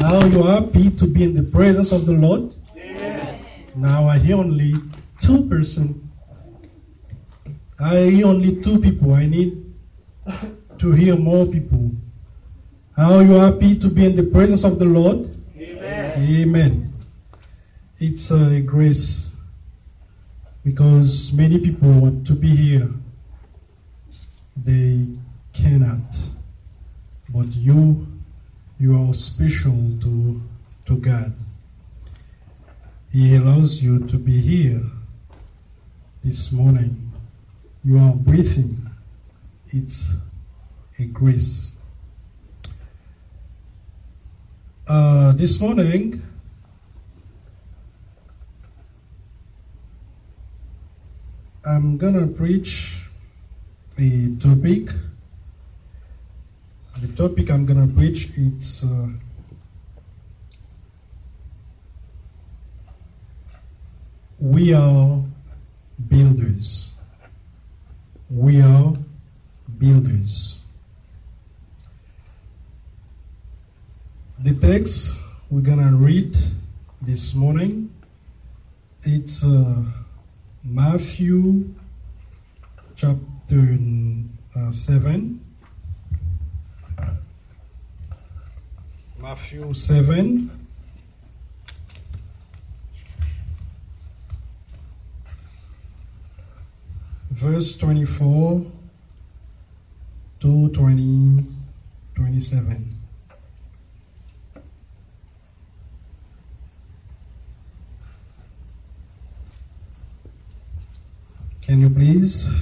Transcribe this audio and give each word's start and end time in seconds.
Now 0.00 0.24
you 0.26 0.42
are 0.42 0.60
happy 0.60 0.90
to 0.90 1.06
be 1.06 1.24
in 1.24 1.34
the 1.34 1.42
presence 1.42 1.92
of 1.92 2.06
the 2.06 2.12
Lord. 2.12 2.54
Now 3.74 4.06
I 4.06 4.18
hear 4.18 4.36
only 4.36 4.74
two 5.20 5.44
person. 5.48 6.08
I 7.80 7.98
hear 8.10 8.26
only 8.26 8.62
two 8.62 8.78
people. 8.80 9.14
I 9.14 9.26
need 9.26 9.64
to 10.78 10.92
hear 10.92 11.16
more 11.16 11.46
people. 11.46 11.90
How 12.96 13.14
are 13.14 13.22
you 13.22 13.34
happy 13.34 13.78
to 13.78 13.88
be 13.88 14.06
in 14.06 14.16
the 14.16 14.24
presence 14.24 14.64
of 14.64 14.78
the 14.78 14.84
Lord? 14.84 15.36
Amen. 15.56 16.40
Amen. 16.40 16.92
It's 17.98 18.30
a 18.30 18.60
grace 18.60 19.36
because 20.64 21.32
many 21.32 21.58
people 21.58 21.90
want 22.00 22.26
to 22.26 22.34
be 22.34 22.48
here. 22.48 22.88
They 24.56 25.06
cannot. 25.52 26.18
But 27.32 27.48
you, 27.54 28.06
you 28.78 28.96
are 28.96 29.12
special 29.12 29.90
to, 30.00 30.40
to 30.86 30.98
God. 30.98 31.34
He 33.10 33.34
allows 33.34 33.82
you 33.82 34.06
to 34.06 34.18
be 34.18 34.38
here 34.38 34.82
this 36.22 36.52
morning. 36.52 37.10
You 37.84 37.98
are 37.98 38.14
breathing. 38.14 38.88
It's 39.70 40.14
a 40.98 41.06
grace. 41.06 41.76
Uh, 44.86 45.32
this 45.32 45.60
morning, 45.60 46.22
I'm 51.64 51.98
gonna 51.98 52.26
preach 52.26 53.02
a 53.98 54.36
topic. 54.36 54.90
The 57.00 57.06
topic 57.14 57.48
I'm 57.50 57.64
gonna 57.64 57.86
preach 57.86 58.30
it's 58.36 58.82
uh, 58.82 59.08
we 64.40 64.74
are 64.74 65.22
builders. 66.08 66.94
We 68.28 68.60
are 68.60 68.96
builders. 69.78 70.62
The 74.40 74.54
text 74.54 75.18
we're 75.50 75.60
gonna 75.60 75.94
read 75.94 76.36
this 77.00 77.32
morning 77.32 77.94
it's 79.04 79.44
uh, 79.44 79.84
Matthew 80.64 81.74
chapter 82.96 83.78
uh, 84.56 84.72
7. 84.72 85.47
Matthew 89.20 89.74
7. 89.74 90.50
Verse 97.32 97.76
24 97.76 98.64
to 100.40 100.68
20, 100.70 101.44
27. 102.14 102.96
Can 111.62 111.80
you 111.80 111.90
please 111.90 112.54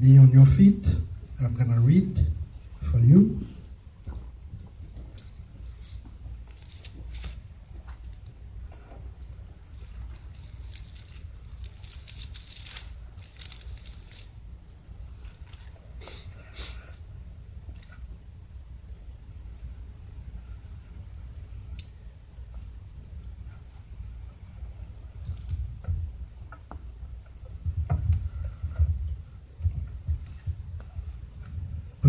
be 0.00 0.18
on 0.18 0.30
your 0.30 0.46
feet? 0.46 0.96
I'm 1.42 1.54
going 1.54 1.72
to 1.72 1.80
read 1.80 2.26
for 2.80 2.98
you. 2.98 3.40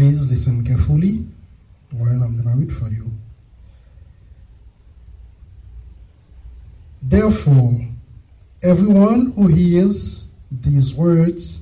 Please 0.03 0.29
listen 0.29 0.65
carefully 0.65 1.25
while 1.91 2.23
I'm 2.23 2.35
going 2.35 2.43
to 2.43 2.57
read 2.57 2.73
for 2.73 2.89
you. 2.89 3.09
Therefore, 7.01 7.87
everyone 8.61 9.31
who 9.31 9.47
hears 9.47 10.33
these 10.51 10.93
words 10.93 11.61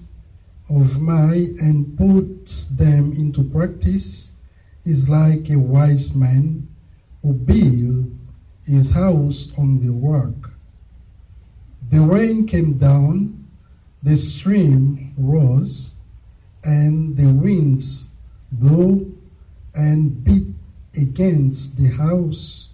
of 0.71 0.99
mine 0.99 1.55
and 1.61 1.95
puts 1.95 2.65
them 2.65 3.13
into 3.13 3.43
practice 3.43 4.33
is 4.85 5.07
like 5.07 5.51
a 5.51 5.59
wise 5.59 6.15
man 6.15 6.67
who 7.21 7.33
built 7.33 8.07
his 8.65 8.89
house 8.89 9.51
on 9.55 9.79
the 9.81 9.91
rock. 9.91 10.51
The 11.89 11.99
rain 11.99 12.47
came 12.47 12.75
down, 12.75 13.47
the 14.01 14.17
stream 14.17 15.13
rose, 15.15 15.93
and 16.63 17.15
the 17.15 17.31
winds 17.31 18.10
blew 18.51 19.17
and 19.73 20.23
beat 20.23 20.47
against 20.95 21.77
the 21.77 21.89
house, 21.89 22.69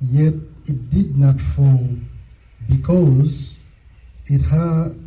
yet 0.00 0.34
it 0.66 0.90
did 0.90 1.16
not 1.16 1.40
fall, 1.40 1.88
because 2.68 3.60
it 4.26 4.42
had, 4.42 4.98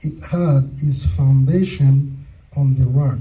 it 0.00 0.24
had 0.24 0.70
its 0.78 1.04
foundation 1.06 2.24
on 2.56 2.74
the 2.76 2.86
rock. 2.86 3.18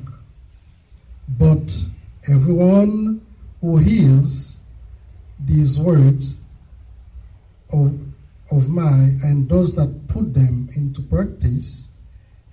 But 1.28 1.86
everyone 2.30 3.26
who 3.60 3.78
hears 3.78 4.60
these 5.40 5.80
words 5.80 6.42
of, 7.74 8.00
of 8.52 8.70
mine 8.70 9.20
and 9.24 9.48
does 9.48 9.78
not 9.78 10.08
put 10.08 10.34
them 10.34 10.70
into 10.76 11.02
practice 11.02 11.90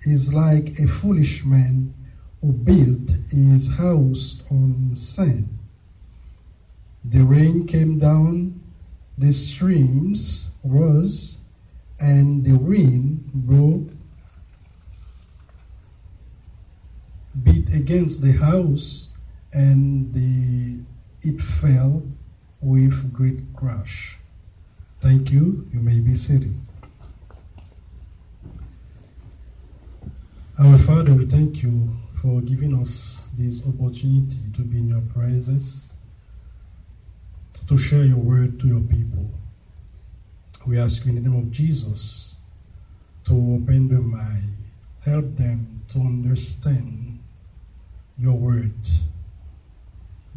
is 0.01 0.33
like 0.33 0.79
a 0.79 0.87
foolish 0.87 1.43
man 1.45 1.93
who 2.41 2.53
built 2.53 3.11
his 3.31 3.77
house 3.77 4.41
on 4.49 4.95
sand. 4.95 5.57
The 7.03 7.23
rain 7.23 7.67
came 7.67 7.97
down, 7.97 8.61
the 9.17 9.31
streams 9.31 10.51
rose, 10.63 11.39
and 11.99 12.45
the 12.45 12.57
wind 12.57 13.29
blew, 13.33 13.89
beat 17.43 17.73
against 17.73 18.21
the 18.21 18.33
house, 18.33 19.09
and 19.53 20.13
the, 20.13 20.81
it 21.21 21.41
fell 21.41 22.03
with 22.61 23.13
great 23.13 23.53
crash. 23.55 24.17
Thank 25.01 25.31
you. 25.31 25.67
You 25.73 25.79
may 25.79 25.99
be 25.99 26.15
seated. 26.15 26.55
Our 30.59 30.77
Father, 30.77 31.13
we 31.13 31.25
thank 31.25 31.63
you 31.63 31.89
for 32.21 32.41
giving 32.41 32.75
us 32.81 33.29
this 33.37 33.65
opportunity 33.65 34.39
to 34.53 34.61
be 34.61 34.79
in 34.79 34.89
your 34.89 35.01
presence, 35.01 35.93
to 37.65 37.77
share 37.77 38.03
your 38.03 38.17
word 38.17 38.59
to 38.59 38.67
your 38.67 38.81
people. 38.81 39.29
We 40.67 40.77
ask 40.77 41.05
you 41.05 41.11
in 41.11 41.23
the 41.23 41.29
name 41.29 41.39
of 41.39 41.49
Jesus 41.49 42.35
to 43.25 43.33
open 43.33 43.87
their 43.87 44.01
mind, 44.01 44.57
help 45.05 45.35
them 45.37 45.81
to 45.89 45.99
understand 45.99 47.19
your 48.17 48.35
word, 48.35 48.73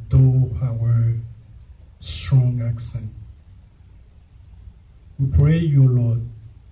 though 0.08 0.50
our 0.62 1.14
strong 1.98 2.62
accent. 2.62 3.10
We 5.18 5.26
pray 5.36 5.58
you, 5.58 5.88
Lord, 5.88 6.22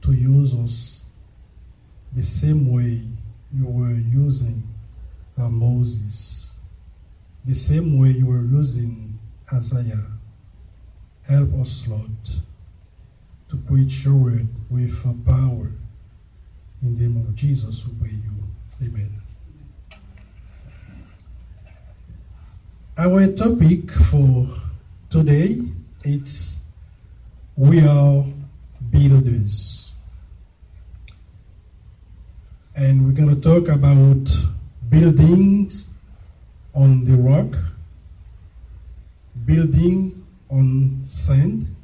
to 0.02 0.12
use 0.12 0.54
us 0.54 1.04
the 2.12 2.22
same 2.22 2.72
way 2.72 3.02
you 3.52 3.66
were 3.66 3.92
using 3.92 4.69
uh, 5.40 5.48
Moses, 5.48 6.54
the 7.44 7.54
same 7.54 7.98
way 7.98 8.10
you 8.10 8.26
were 8.26 8.44
using 8.44 9.18
Isaiah. 9.52 10.06
Help 11.26 11.54
us, 11.54 11.86
Lord, 11.88 12.10
to 13.48 13.56
preach 13.56 14.04
your 14.04 14.14
word 14.14 14.48
with 14.68 15.02
power. 15.26 15.72
In 16.82 16.96
the 16.96 17.04
name 17.04 17.16
of 17.16 17.34
Jesus, 17.34 17.86
we 17.86 17.94
pray 18.00 18.10
you. 18.10 18.86
Amen. 18.86 19.20
Our 22.98 23.26
topic 23.28 23.90
for 23.90 24.46
today 25.08 25.60
is 26.04 26.60
we 27.56 27.80
are 27.86 28.24
builders. 28.90 29.92
And 32.76 33.06
we're 33.06 33.12
going 33.12 33.34
to 33.34 33.40
talk 33.40 33.68
about 33.68 34.28
buildings 34.90 35.88
on 36.74 37.04
the 37.04 37.16
rock, 37.16 37.56
building 39.44 40.26
on 40.50 41.00
sand, 41.04 41.74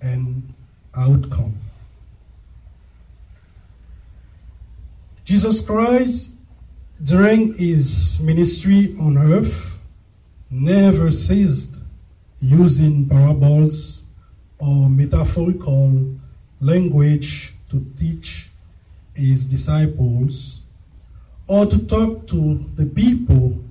and 0.00 0.54
outcome. 0.96 1.58
Jesus 5.24 5.60
Christ, 5.60 6.36
during 7.02 7.54
his 7.54 8.20
ministry 8.22 8.96
on 9.00 9.18
earth, 9.18 9.80
never 10.50 11.10
ceased 11.10 11.80
using 12.40 13.08
parables 13.08 14.04
or 14.58 14.88
metaphorical 14.88 16.14
language 16.60 17.54
to 17.70 17.84
teach 17.96 18.50
his 19.14 19.44
disciples 19.44 20.61
or 21.52 21.66
to 21.66 21.86
talk 21.86 22.26
to 22.26 22.64
the 22.76 22.86
people 22.86 23.62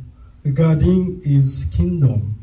regarding 0.43 1.19
his 1.23 1.65
kingdom. 1.75 2.35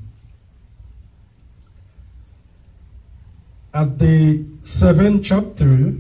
At 3.73 4.01
the 4.01 4.45
seventh 4.63 5.23
chapter, 5.23 5.95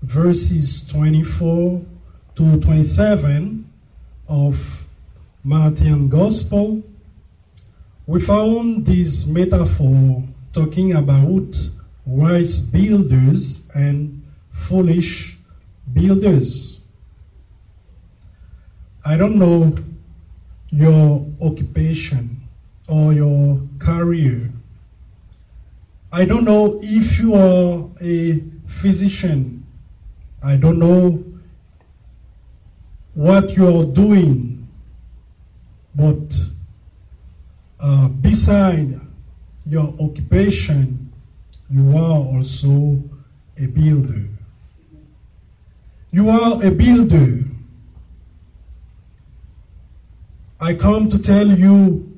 verses 0.00 0.86
24 0.86 1.82
to 2.36 2.60
27 2.60 3.68
of 4.28 4.86
Matthew 5.42 6.06
Gospel, 6.06 6.80
we 8.06 8.20
found 8.20 8.86
this 8.86 9.26
metaphor 9.26 10.22
talking 10.52 10.94
about 10.94 11.50
wise 12.06 12.60
builders 12.60 13.68
and 13.74 14.22
foolish 14.52 15.36
builders. 15.92 16.77
I 19.08 19.16
don't 19.16 19.36
know 19.36 19.74
your 20.68 21.24
occupation 21.40 22.42
or 22.90 23.14
your 23.14 23.58
career. 23.78 24.52
I 26.12 26.26
don't 26.26 26.44
know 26.44 26.78
if 26.82 27.18
you 27.18 27.32
are 27.32 27.88
a 28.02 28.44
physician. 28.66 29.64
I 30.44 30.56
don't 30.56 30.78
know 30.78 31.24
what 33.14 33.56
you're 33.56 33.86
doing. 33.86 34.68
But 35.94 36.36
uh, 37.80 38.08
beside 38.08 39.00
your 39.64 39.90
occupation, 40.02 41.10
you 41.70 41.96
are 41.96 42.36
also 42.36 43.02
a 43.56 43.68
builder. 43.68 44.28
You 46.10 46.28
are 46.28 46.62
a 46.62 46.70
builder. 46.70 47.44
I 50.60 50.74
come 50.74 51.08
to 51.08 51.18
tell 51.20 51.46
you, 51.46 52.12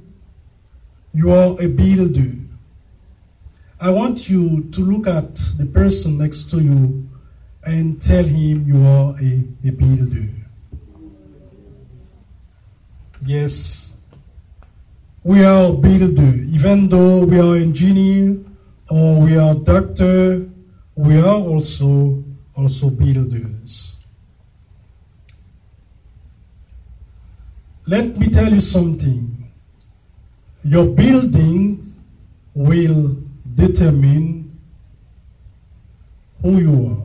you 1.13 1.31
are 1.31 1.61
a 1.61 1.69
builder. 1.69 2.33
I 3.79 3.91
want 3.91 4.31
you 4.31 4.65
to 4.73 4.81
look 4.81 5.07
at 5.07 5.35
the 5.59 5.67
person 5.67 6.17
next 6.17 6.51
to 6.51 6.61
you 6.61 7.07
and 7.65 8.01
tell 8.01 8.25
him 8.25 8.67
you 8.67 8.83
are 8.87 9.15
a, 9.21 9.45
a 9.69 9.73
builder. 9.73 10.29
Yes, 13.27 13.95
we 15.23 15.45
are 15.45 15.75
builder. 15.75 16.33
Even 16.49 16.89
though 16.89 17.27
we 17.27 17.39
are 17.39 17.57
engineer 17.57 18.39
or 18.89 19.21
we 19.21 19.37
are 19.37 19.55
doctor, 19.55 20.49
we 20.95 21.19
are 21.19 21.37
also 21.37 22.25
also 22.57 22.89
builders. 22.89 23.97
Let 27.91 28.17
me 28.19 28.29
tell 28.29 28.53
you 28.53 28.61
something. 28.61 29.51
Your 30.63 30.87
building 30.87 31.85
will 32.55 33.17
determine 33.57 34.57
who 36.41 36.61
you 36.61 36.87
are. 36.87 37.03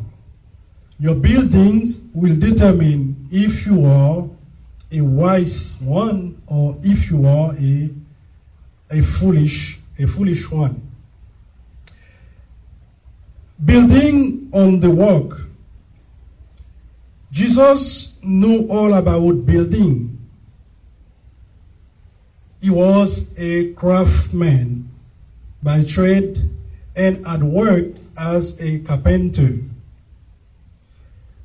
Your 0.99 1.15
buildings 1.15 2.01
will 2.13 2.35
determine 2.35 3.27
if 3.31 3.65
you 3.65 3.83
are 3.83 4.29
a 4.91 5.01
wise 5.01 5.79
one 5.81 6.39
or 6.45 6.77
if 6.83 7.09
you 7.09 7.25
are 7.25 7.55
a, 7.55 7.89
a 8.91 9.01
foolish 9.01 9.79
a 9.97 10.05
foolish 10.05 10.51
one. 10.51 10.79
Building 13.65 14.51
on 14.53 14.79
the 14.81 14.91
work. 14.91 15.47
Jesus 17.31 18.21
knew 18.21 18.67
all 18.69 18.93
about 18.93 19.47
building. 19.47 20.14
He 22.65 22.71
was 22.71 23.29
a 23.37 23.73
craftsman 23.73 24.89
by 25.61 25.83
trade 25.83 26.49
and 26.95 27.23
had 27.23 27.43
worked 27.43 27.99
as 28.17 28.59
a 28.59 28.79
carpenter. 28.79 29.59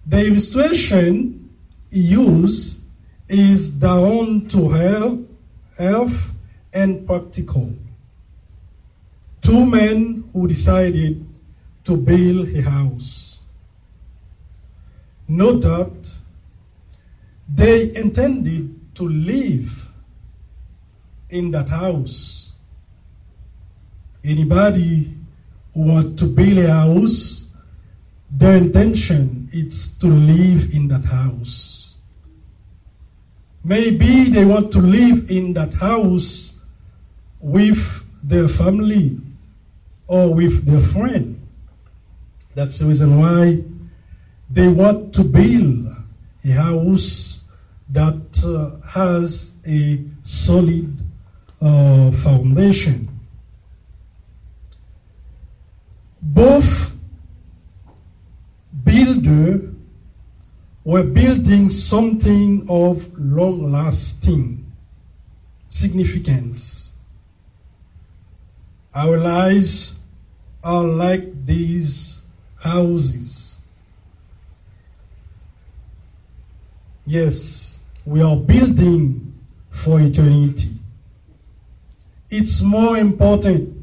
The 0.06 0.26
illustration 0.28 1.50
he 1.90 2.00
used 2.00 2.84
is 3.28 3.68
down 3.68 4.48
to 4.48 4.70
health, 4.70 5.18
health 5.76 6.32
and 6.72 7.06
practical. 7.06 7.74
Two 9.42 9.66
men 9.66 10.24
who 10.32 10.48
decided 10.48 11.22
to 11.84 11.98
build 11.98 12.48
a 12.48 12.62
house. 12.62 13.40
No 15.28 15.60
doubt 15.60 16.14
they 17.46 17.94
intended 17.94 18.74
to 18.94 19.06
live 19.06 19.89
in 21.30 21.50
that 21.52 21.68
house. 21.68 22.52
Anybody 24.22 25.14
who 25.74 25.82
want 25.92 26.18
to 26.18 26.26
build 26.26 26.58
a 26.58 26.70
house, 26.70 27.48
their 28.30 28.56
intention 28.56 29.48
is 29.52 29.96
to 29.96 30.06
live 30.06 30.74
in 30.74 30.88
that 30.88 31.04
house. 31.04 31.96
Maybe 33.64 34.24
they 34.24 34.44
want 34.44 34.72
to 34.72 34.78
live 34.78 35.30
in 35.30 35.54
that 35.54 35.74
house 35.74 36.58
with 37.40 38.04
their 38.22 38.48
family 38.48 39.18
or 40.06 40.34
with 40.34 40.64
their 40.64 40.80
friend. 40.80 41.40
That's 42.54 42.78
the 42.78 42.86
reason 42.86 43.18
why 43.18 43.62
they 44.50 44.68
want 44.68 45.14
to 45.14 45.24
build 45.24 45.94
a 46.44 46.50
house 46.50 47.42
that 47.90 48.44
uh, 48.44 48.86
has 48.86 49.58
a 49.66 50.02
solid 50.22 50.99
uh, 51.60 52.10
foundation. 52.10 53.08
Both 56.22 56.96
builder 58.84 59.70
were 60.84 61.04
building 61.04 61.68
something 61.68 62.66
of 62.68 63.06
long 63.18 63.70
lasting 63.70 64.64
significance. 65.68 66.92
Our 68.94 69.18
lives 69.18 70.00
are 70.64 70.82
like 70.82 71.46
these 71.46 72.22
houses. 72.58 73.58
Yes, 77.06 77.78
we 78.04 78.22
are 78.22 78.36
building 78.36 79.38
for 79.70 80.00
eternity. 80.00 80.79
It's 82.30 82.62
more 82.62 82.96
important. 82.96 83.76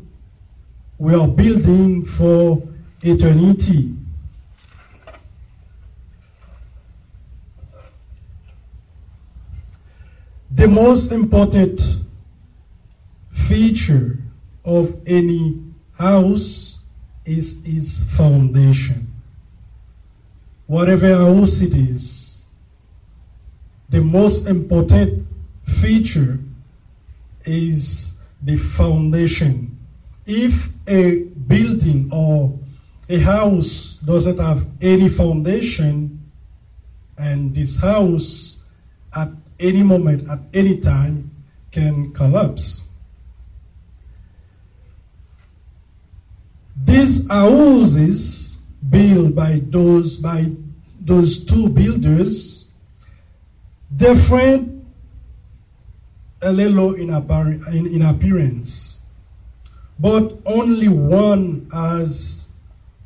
We 0.97 1.13
are 1.13 1.27
building 1.27 2.05
for 2.05 2.63
eternity. 3.01 3.93
The 10.49 10.67
most 10.67 11.11
important 11.11 11.81
feature 13.31 14.17
of 14.63 14.95
any 15.05 15.61
house 15.93 16.79
is 17.25 17.61
its 17.65 18.01
foundation. 18.15 19.13
Whatever 20.67 21.15
house 21.15 21.61
it 21.61 21.75
is, 21.75 22.45
the 23.89 24.01
most 24.01 24.47
important 24.47 25.27
feature 25.65 26.39
is 27.45 28.16
the 28.47 28.55
foundation. 28.55 29.77
If 30.25 30.69
a 30.87 31.23
building 31.23 32.09
or 32.11 32.57
a 33.09 33.19
house 33.19 33.97
doesn't 33.97 34.39
have 34.39 34.65
any 34.81 35.09
foundation, 35.09 36.23
and 37.17 37.53
this 37.53 37.79
house 37.79 38.57
at 39.15 39.29
any 39.59 39.83
moment, 39.83 40.29
at 40.29 40.39
any 40.53 40.77
time, 40.77 41.31
can 41.71 42.13
collapse. 42.13 42.89
These 46.85 47.27
houses 47.29 48.57
built 48.89 49.35
by 49.35 49.61
those 49.65 50.17
by 50.17 50.51
those 51.01 51.43
two 51.45 51.69
builders 51.69 52.67
different 53.95 54.76
a 56.47 56.51
little 56.51 56.93
in, 56.95 57.09
in, 57.73 57.87
in 57.87 58.01
appearance. 58.01 58.97
but 59.99 60.37
only 60.45 60.87
one 60.87 61.67
has 61.71 62.49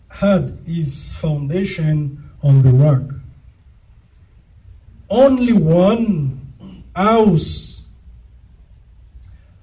had 0.09 0.57
his 0.65 1.13
foundation 1.13 2.21
on 2.43 2.61
the 2.61 2.71
rock. 2.71 3.03
Only 5.09 5.53
one 5.53 6.83
house 6.95 7.81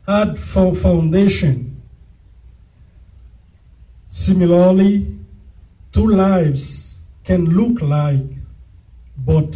had 0.06 0.38
for 0.38 0.74
foundation. 0.74 1.82
Similarly, 4.08 5.18
two 5.92 6.06
lives 6.06 6.96
can 7.24 7.44
look 7.44 7.82
like, 7.82 8.24
but 9.18 9.54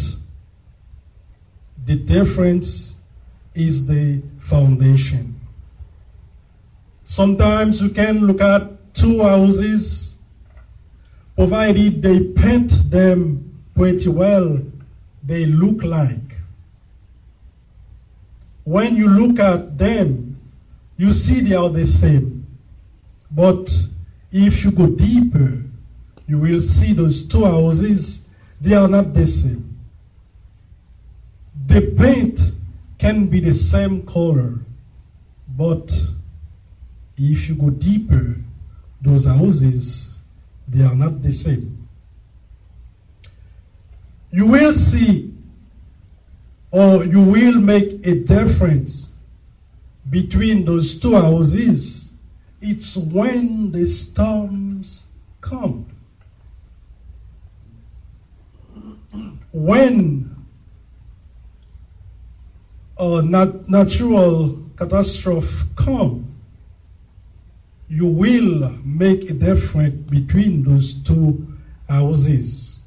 the 1.87 1.97
difference 1.97 2.92
is 3.55 3.87
the 3.87 4.23
foundation. 4.39 5.39
Sometimes 7.05 7.83
you 7.83 7.91
can 7.91 8.27
look 8.27 8.41
at 8.41 8.95
two 8.95 9.23
houses, 9.23 10.17
provided 11.37 12.03
they 12.03 12.21
paint 12.25 12.91
them 12.91 13.61
pretty 13.75 14.09
well, 14.09 14.61
they 15.23 15.47
look 15.47 15.83
like. 15.83 16.37
When 18.65 18.97
you 18.97 19.09
look 19.09 19.41
at 19.41 19.77
them, 19.77 20.41
you 20.97 21.13
see 21.13 21.41
they 21.41 21.55
are 21.55 21.69
the 21.69 21.85
same. 21.87 22.47
But 23.31 23.71
if 24.31 24.65
you 24.65 24.71
go 24.71 24.89
deeper, 24.89 25.63
you 26.27 26.39
will 26.39 26.61
see 26.61 26.93
those 26.93 27.27
two 27.27 27.45
houses, 27.45 28.29
they 28.61 28.75
are 28.75 28.89
not 28.89 29.13
the 29.13 29.27
same. 29.27 29.79
The 31.67 31.95
paint 31.99 32.53
can 33.03 33.27
be 33.27 33.41
the 33.41 33.53
same 33.53 34.07
color, 34.07 34.61
but 35.59 35.91
if 37.17 37.49
you 37.49 37.57
go 37.57 37.69
deeper, 37.69 38.37
those 39.01 39.27
houses, 39.27 40.19
they 40.69 40.85
are 40.85 40.95
not 40.95 41.21
the 41.21 41.33
same. 41.33 41.89
You 44.31 44.47
will 44.47 44.73
see 44.73 45.35
or 46.71 47.05
you 47.05 47.25
will 47.25 47.61
make 47.61 48.07
a 48.07 48.21
difference 48.21 49.13
between 50.09 50.65
those 50.65 50.95
two 50.95 51.17
houses. 51.17 52.13
It's 52.61 52.97
when 52.97 53.73
the 53.73 53.85
storms 53.85 55.07
come. 55.41 55.87
When 59.51 60.32
a 63.03 63.23
nat- 63.23 63.69
natural 63.69 64.59
catastrophe 64.77 65.67
come, 65.75 66.33
you 67.89 68.07
will 68.07 68.71
make 68.85 69.29
a 69.29 69.35
difference 69.35 70.09
between 70.09 70.63
those 70.63 70.95
two 70.95 71.47
houses. 71.89 72.79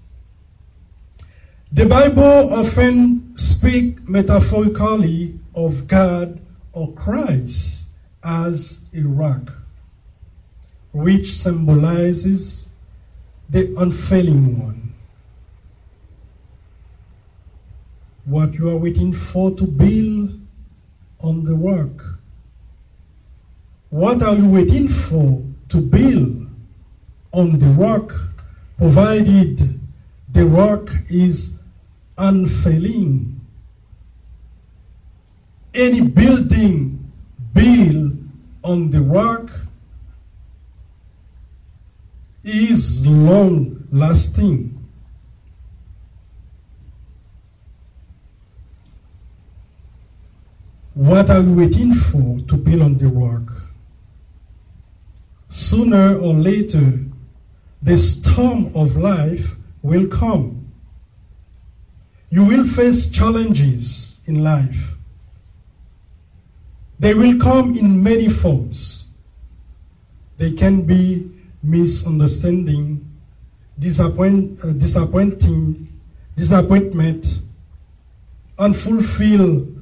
The 1.72 1.86
Bible 1.86 2.54
often 2.54 3.36
speak 3.36 4.08
metaphorically 4.08 5.38
of 5.54 5.88
God 5.88 6.40
or 6.72 6.94
Christ 6.94 7.90
as 8.24 8.86
a 8.96 9.02
rock, 9.02 9.52
which 10.94 11.34
symbolizes 11.34 12.70
the 13.50 13.76
unfailing 13.78 14.60
one. 14.60 14.85
What 18.26 18.56
you 18.56 18.70
are 18.70 18.78
waiting 18.78 19.14
for 19.14 19.52
to 19.52 19.68
build 19.68 20.40
on 21.20 21.44
the 21.44 21.54
rock. 21.54 22.04
What 23.90 24.24
are 24.24 24.36
you 24.36 24.50
waiting 24.50 24.88
for 24.88 25.44
to 25.70 25.80
build 25.80 26.50
on 27.32 27.60
the 27.60 27.68
rock, 27.68 28.14
provided 28.78 29.80
the 30.32 30.46
rock 30.46 30.90
is 31.08 31.60
unfailing? 32.18 33.40
Any 35.76 36.02
building 36.02 37.12
built 37.54 38.14
on 38.64 38.90
the 38.90 39.02
rock 39.02 39.52
is 42.44 43.06
long 43.06 43.88
lasting. 43.92 44.75
What 50.96 51.30
are 51.30 51.42
you 51.42 51.54
waiting 51.54 51.94
for 51.94 52.40
to 52.48 52.56
build 52.56 52.82
on 52.82 52.98
the 52.98 53.08
rock? 53.08 53.64
Sooner 55.50 56.18
or 56.18 56.34
later, 56.34 57.00
the 57.82 57.98
storm 57.98 58.72
of 58.74 58.96
life 58.96 59.58
will 59.82 60.08
come. 60.08 60.72
You 62.30 62.46
will 62.46 62.64
face 62.66 63.12
challenges 63.12 64.22
in 64.26 64.42
life. 64.42 64.96
They 66.98 67.14
will 67.14 67.40
come 67.40 67.78
in 67.78 68.02
many 68.02 68.30
forms. 68.30 69.10
They 70.38 70.54
can 70.54 70.84
be 70.84 71.30
misunderstanding, 71.62 73.06
disappoint, 73.78 74.64
uh, 74.64 74.72
disappointing, 74.72 75.90
disappointment, 76.38 77.42
unfulfilled 78.58 79.75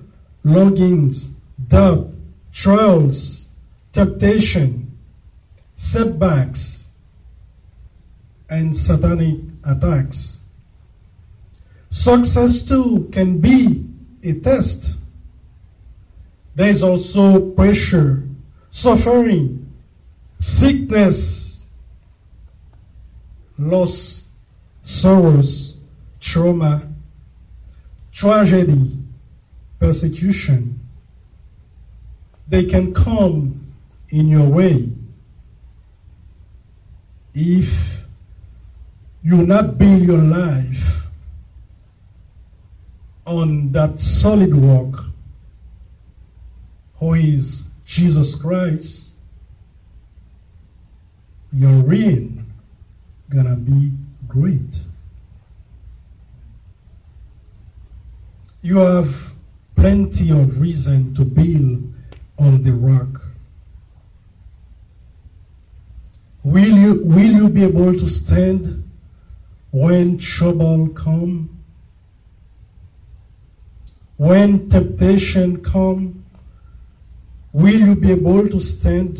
longings, 0.43 1.29
doubt, 1.67 2.09
trials, 2.51 3.47
temptation, 3.91 4.91
setbacks, 5.75 6.89
and 8.49 8.75
satanic 8.75 9.39
attacks. 9.65 10.41
Success 11.89 12.63
too 12.63 13.09
can 13.11 13.39
be 13.39 13.85
a 14.23 14.33
test. 14.39 14.99
There 16.55 16.69
is 16.69 16.83
also 16.83 17.51
pressure, 17.51 18.23
suffering, 18.71 19.71
sickness, 20.39 21.67
loss, 23.57 24.27
sorrows, 24.81 25.77
trauma, 26.19 26.87
tragedy, 28.11 29.02
persecution. 29.83 30.79
They 32.47 32.63
can 32.63 32.93
come 32.93 33.73
in 34.09 34.29
your 34.29 34.49
way 34.49 34.89
if 37.33 38.05
you 39.23 39.45
not 39.45 39.77
build 39.77 40.03
your 40.03 40.19
life 40.19 41.07
on 43.25 43.73
that 43.73 43.99
solid 43.99 44.55
rock 44.55 45.03
who 46.95 47.15
is 47.15 47.69
Jesus 47.85 48.35
Christ, 48.35 49.15
your 51.51 51.83
reign 51.83 52.45
gonna 53.29 53.57
be 53.57 53.91
great. 54.29 54.79
You 58.61 58.77
have 58.77 59.32
plenty 59.83 60.31
of 60.31 60.61
reason 60.61 61.13
to 61.13 61.25
build 61.25 61.93
on 62.39 62.61
the 62.61 62.71
rock. 62.71 63.21
Will 66.41 66.69
you, 66.83 67.01
will 67.03 67.33
you 67.41 67.49
be 67.49 67.65
able 67.65 67.93
to 67.93 68.07
stand 68.07 68.89
when 69.71 70.17
trouble 70.17 70.87
come? 70.87 71.49
When 74.15 74.69
temptation 74.69 75.61
come? 75.61 76.23
Will 77.51 77.81
you 77.81 77.97
be 77.97 78.13
able 78.13 78.47
to 78.47 78.61
stand? 78.61 79.19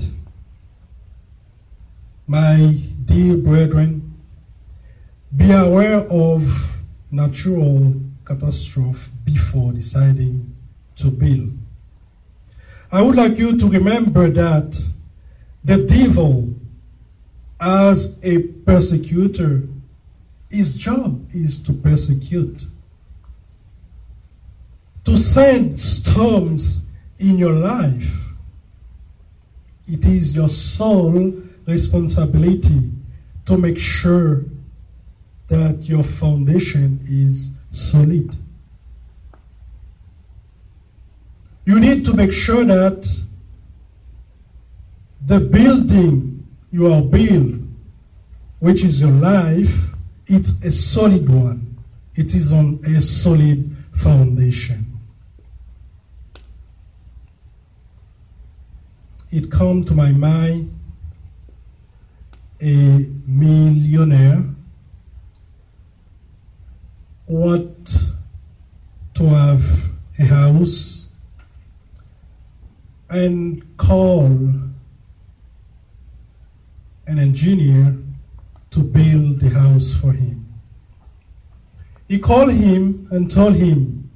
My 2.26 2.80
dear 3.04 3.36
brethren, 3.36 4.14
be 5.36 5.52
aware 5.52 6.08
of 6.10 6.78
natural 7.12 7.96
catastrophe 8.24 9.12
before 9.26 9.74
deciding 9.74 10.53
to 11.04 11.12
build. 11.12 11.58
I 12.92 13.02
would 13.02 13.16
like 13.16 13.38
you 13.38 13.58
to 13.58 13.68
remember 13.68 14.30
that 14.30 14.80
the 15.64 15.86
devil, 15.86 16.54
as 17.60 18.20
a 18.24 18.40
persecutor, 18.40 19.64
his 20.50 20.76
job 20.76 21.28
is 21.34 21.62
to 21.64 21.74
persecute, 21.74 22.66
to 25.06 25.18
send 25.18 25.80
storms 25.80 26.88
in 27.20 27.38
your 27.38 27.54
life. 27.54 28.20
It 29.88 30.06
is 30.06 30.36
your 30.36 30.50
sole 30.50 31.34
responsibility 31.66 32.92
to 33.46 33.58
make 33.58 33.78
sure 33.78 34.46
that 35.48 35.90
your 35.90 36.04
foundation 36.04 37.00
is 37.06 37.52
solid. 37.72 38.36
You 41.66 41.80
need 41.80 42.06
to 42.06 42.14
make 42.14 42.34
sure 42.34 42.66
that 42.66 43.08
the 45.26 45.40
building 45.40 46.46
you 46.72 46.92
are 46.92 47.02
building, 47.02 47.76
which 48.60 48.84
is 48.84 49.00
your 49.00 49.12
life, 49.12 49.92
it's 50.28 50.64
a 50.66 50.72
solid 50.72 51.30
one. 51.30 51.78
It 52.16 52.34
is 52.34 52.52
on 52.52 52.80
a 52.86 53.02
solid 53.02 53.76
foundation. 53.94 54.86
It 59.32 59.52
come 59.52 59.84
to 59.86 59.94
my 59.94 60.12
mind 60.12 60.80
a 62.62 63.10
millionaire 63.26 64.44
what 67.26 67.98
to 69.16 69.26
have 69.26 69.90
a 70.20 70.26
house 70.26 71.03
and 73.14 73.78
call 73.78 74.26
an 77.06 77.20
engineer 77.20 77.96
to 78.72 78.80
build 78.80 79.40
the 79.40 79.50
house 79.50 79.94
for 79.94 80.14
him. 80.14 80.52
He 82.08 82.18
called 82.18 82.52
him 82.52 83.08
and 83.12 83.30
told 83.30 83.54
him, 83.54 84.10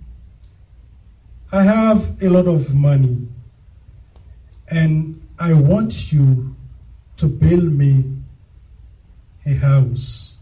I 1.52 1.62
have 1.62 2.22
a 2.24 2.30
lot 2.30 2.48
of 2.48 2.74
money 2.74 3.28
and 4.72 5.22
I 5.40 5.54
want 5.54 6.12
you 6.12 6.56
to 7.18 7.28
build 7.28 7.72
me 7.72 8.04
a 9.46 9.54
house. 9.54 10.38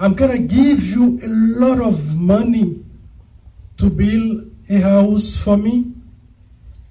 I'm 0.00 0.14
going 0.14 0.30
to 0.30 0.38
give 0.38 0.84
you 0.84 1.20
a 1.22 1.28
lot 1.28 1.82
of 1.82 2.18
money 2.18 2.82
to 3.76 3.90
build 3.90 4.50
a 4.70 4.80
house 4.80 5.36
for 5.36 5.56
me, 5.58 5.92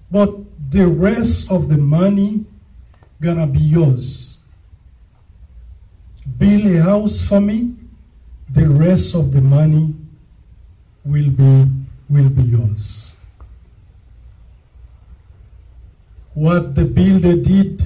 but 0.10 0.34
the 0.70 0.88
rest 0.88 1.52
of 1.52 1.70
the 1.70 1.78
money 1.78 2.46
gonna 3.22 3.48
be 3.48 3.60
yours. 3.60 4.38
Build 6.38 6.66
a 6.66 6.84
house 6.84 7.24
for 7.24 7.40
me, 7.40 7.74
the 8.50 8.70
rest 8.70 9.16
of 9.16 9.32
the 9.32 9.42
money 9.42 9.96
will 11.04 11.30
be 11.32 11.66
will 12.10 12.30
be 12.30 12.44
yours. 12.44 13.14
What 16.34 16.76
the 16.76 16.86
builder 16.86 17.36
did, 17.42 17.84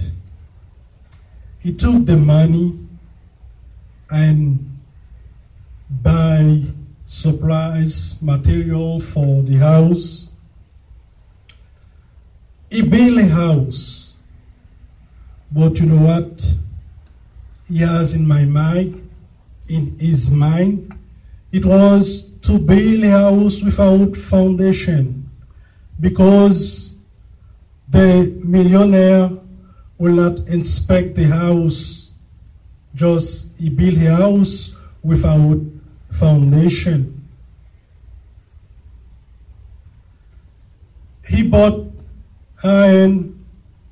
he 1.59 1.73
took 1.73 2.05
the 2.05 2.17
money 2.17 2.77
and 4.09 4.79
buy 5.89 6.63
supplies, 7.05 8.21
material 8.21 8.99
for 8.99 9.41
the 9.43 9.55
house. 9.57 10.30
He 12.71 12.81
built 12.81 13.19
a 13.19 13.27
house. 13.27 14.15
But 15.51 15.77
you 15.81 15.87
know 15.87 16.05
what? 16.05 16.55
He 17.67 17.79
has 17.79 18.13
in 18.15 18.25
my 18.25 18.45
mind, 18.45 19.09
in 19.67 19.97
his 19.99 20.31
mind, 20.31 20.97
it 21.51 21.65
was 21.65 22.31
to 22.43 22.57
build 22.57 23.03
a 23.03 23.11
house 23.11 23.61
without 23.61 24.15
foundation 24.15 25.29
because 25.99 26.95
the 27.89 28.41
millionaire 28.45 29.29
will 29.97 30.13
not 30.13 30.47
inspect 30.47 31.15
the 31.15 31.25
house. 31.25 32.11
Just 32.95 33.59
he 33.59 33.67
built 33.67 33.97
a 33.97 34.15
house 34.15 34.73
without 35.03 35.59
foundation. 36.09 37.27
He 41.27 41.43
bought 41.43 41.90
iron, 42.63 43.45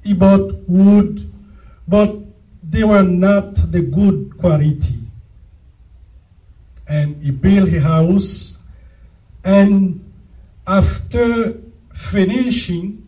he 0.03 0.13
bought 0.13 0.53
wood, 0.67 1.31
but 1.87 2.15
they 2.63 2.83
were 2.83 3.03
not 3.03 3.55
the 3.71 3.81
good 3.81 4.37
quality. 4.37 4.95
And 6.87 7.21
he 7.23 7.31
built 7.31 7.71
a 7.73 7.81
house, 7.81 8.57
and 9.43 10.03
after 10.65 11.61
finishing, 11.93 13.05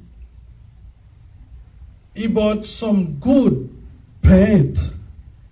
he 2.13 2.27
bought 2.27 2.65
some 2.65 3.19
good 3.19 3.69
paint 4.21 4.93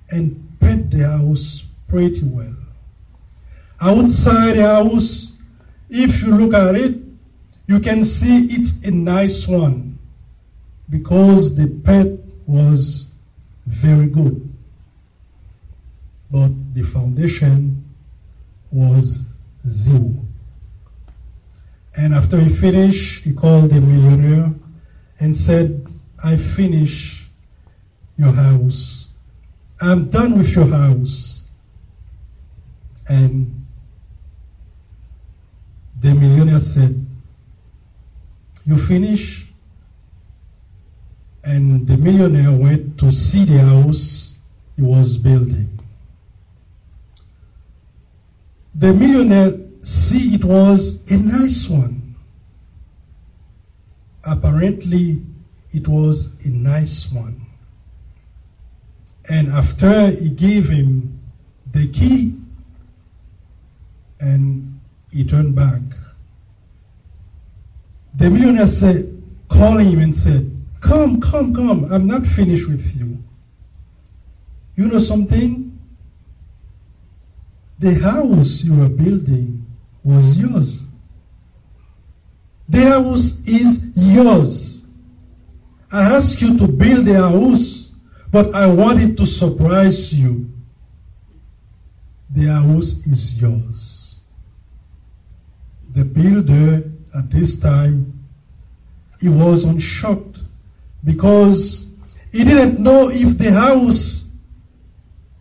and 0.10 0.58
paint 0.60 0.92
the 0.92 1.08
house 1.08 1.66
pretty 1.88 2.26
well. 2.26 2.56
Outside 3.82 4.58
the 4.58 4.64
house, 4.64 5.34
if 5.90 6.22
you 6.22 6.36
look 6.36 6.54
at 6.54 6.76
it, 6.76 6.98
you 7.66 7.80
can 7.80 8.04
see 8.04 8.46
it's 8.46 8.84
a 8.86 8.92
nice 8.92 9.48
one 9.48 9.89
because 10.90 11.56
the 11.56 11.68
paint 11.86 12.20
was 12.48 13.12
very 13.66 14.08
good. 14.08 14.52
But 16.32 16.52
the 16.74 16.84
foundation 16.84 17.84
was 18.72 19.30
zero. 19.68 20.26
And 21.98 22.14
after 22.14 22.40
he 22.40 22.50
finished, 22.50 23.24
he 23.24 23.34
called 23.34 23.72
the 23.72 23.82
millionaire 23.82 24.54
and 25.20 25.36
said, 25.36 25.92
I 26.24 26.38
finish 26.38 27.28
your 28.18 28.32
house. 28.32 29.10
I'm 29.82 30.10
done 30.10 30.38
with 30.38 30.56
your 30.56 30.68
house. 30.68 31.44
And 33.08 33.66
the 36.00 36.14
millionaire 36.14 36.60
said, 36.60 37.06
You 38.66 38.78
finish? 38.78 39.49
And 41.44 41.88
the 41.88 41.98
millionaire 41.98 42.52
went 42.52 43.00
to 43.00 43.12
see 43.12 43.46
the 43.46 43.60
house 43.60 44.38
he 44.76 44.82
was 44.82 45.18
building. 45.18 45.80
The 48.76 48.94
millionaire 48.94 49.52
see 49.82 50.36
it 50.36 50.46
was 50.46 51.10
a 51.12 51.18
nice 51.18 51.68
one. 51.68 52.16
Apparently, 54.24 55.22
it 55.72 55.88
was 55.88 56.36
a 56.46 56.50
nice 56.50 57.12
one. 57.12 57.46
And 59.30 59.50
after 59.50 60.12
he 60.12 60.30
gave 60.30 60.70
him 60.70 61.20
the 61.72 61.88
key, 61.92 62.36
and 64.20 64.80
he 65.12 65.24
turned 65.24 65.56
back. 65.56 65.82
The 68.16 68.30
millionaire 68.30 68.68
said, 68.68 69.22
calling 69.48 69.92
him 69.92 70.00
and 70.00 70.16
said, 70.16 70.59
Come, 70.80 71.20
come, 71.20 71.54
come, 71.54 71.86
I'm 71.92 72.08
not 72.08 72.26
finished 72.26 72.70
with 72.70 72.96
you. 72.96 73.18
You 74.76 74.88
know 74.88 75.00
something? 75.00 75.78
The 77.80 77.96
house 77.96 78.64
you 78.64 78.82
are 78.84 78.90
building 78.90 79.66
was 80.04 80.38
yours. 80.38 80.86
The 82.68 82.82
house 82.84 83.46
is 83.48 83.92
yours. 83.96 84.86
I 85.92 86.04
asked 86.04 86.42
you 86.42 86.58
to 86.60 86.68
build 86.68 87.06
the 87.06 87.16
house, 87.16 87.92
but 88.32 88.54
I 88.54 88.72
wanted 88.72 89.18
to 89.18 89.26
surprise 89.26 90.14
you. 90.14 90.50
The 92.30 92.46
house 92.46 93.08
is 93.08 93.42
yours. 93.42 94.20
The 95.94 96.06
builder 96.06 96.92
at 97.18 97.32
this 97.32 97.60
time, 97.60 98.14
he 99.20 99.30
was 99.30 99.64
unshocked 99.64 100.29
because 101.10 101.92
he 102.32 102.44
didn't 102.44 102.80
know 102.80 103.10
if 103.10 103.38
the 103.38 103.52
house 103.52 104.32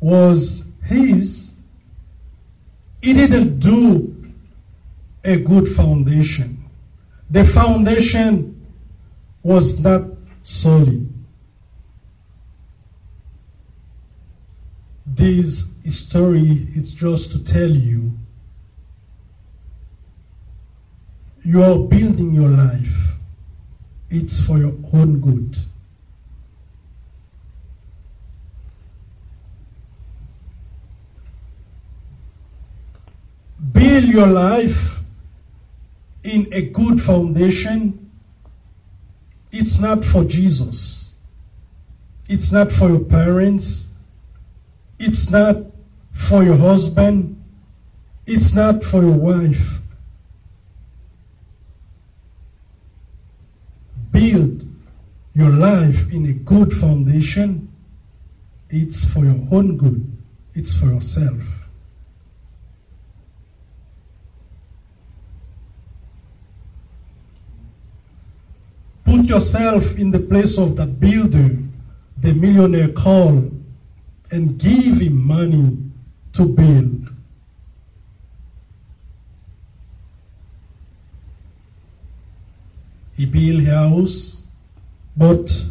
was 0.00 0.66
his. 0.82 1.52
He 3.02 3.12
didn't 3.12 3.60
do 3.60 4.16
a 5.24 5.36
good 5.36 5.68
foundation. 5.68 6.64
The 7.30 7.44
foundation 7.44 8.66
was 9.42 9.78
not 9.80 10.02
solid. 10.40 11.12
This 15.06 15.74
story 15.90 16.68
is 16.74 16.94
just 16.94 17.32
to 17.32 17.44
tell 17.44 17.68
you 17.70 18.12
you 21.44 21.62
are 21.62 21.78
building 21.78 22.32
your 22.34 22.48
life, 22.48 23.17
it's 24.10 24.40
for 24.40 24.58
your 24.58 24.74
own 24.92 25.20
good. 25.20 25.58
Build 33.72 34.04
your 34.04 34.26
life 34.26 35.00
in 36.22 36.46
a 36.52 36.62
good 36.62 37.00
foundation. 37.00 38.10
It's 39.52 39.80
not 39.80 40.04
for 40.04 40.24
Jesus. 40.24 41.14
It's 42.28 42.52
not 42.52 42.70
for 42.70 42.88
your 42.88 43.04
parents. 43.04 43.88
It's 44.98 45.30
not 45.30 45.56
for 46.12 46.42
your 46.42 46.56
husband. 46.56 47.42
It's 48.26 48.54
not 48.54 48.84
for 48.84 49.02
your 49.02 49.16
wife. 49.16 49.80
Build 54.12 54.66
your 55.38 55.50
life 55.50 56.12
in 56.12 56.26
a 56.26 56.32
good 56.32 56.72
foundation, 56.72 57.72
it's 58.70 59.04
for 59.04 59.20
your 59.20 59.38
own 59.52 59.76
good, 59.76 60.04
it's 60.52 60.74
for 60.74 60.86
yourself. 60.86 61.68
Put 69.04 69.26
yourself 69.26 69.96
in 69.96 70.10
the 70.10 70.18
place 70.18 70.58
of 70.58 70.74
that 70.74 70.98
builder, 70.98 71.56
the 72.20 72.34
millionaire 72.34 72.88
call, 72.88 73.48
and 74.32 74.58
give 74.58 75.00
him 75.00 75.24
money 75.24 75.78
to 76.32 76.46
build. 76.46 77.12
He 83.16 83.24
built 83.24 83.68
house, 83.68 84.42
but 85.18 85.64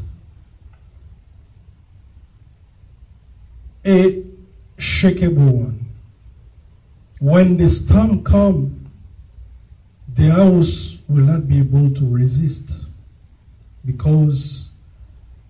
a 3.85 4.21
shakeable 4.77 5.53
one. 5.53 5.85
When 7.21 7.55
the 7.55 7.69
storm 7.69 8.25
come, 8.25 8.91
the 10.13 10.29
house 10.31 10.97
will 11.07 11.23
not 11.23 11.47
be 11.47 11.59
able 11.59 11.93
to 11.93 12.13
resist 12.13 12.89
because 13.85 14.71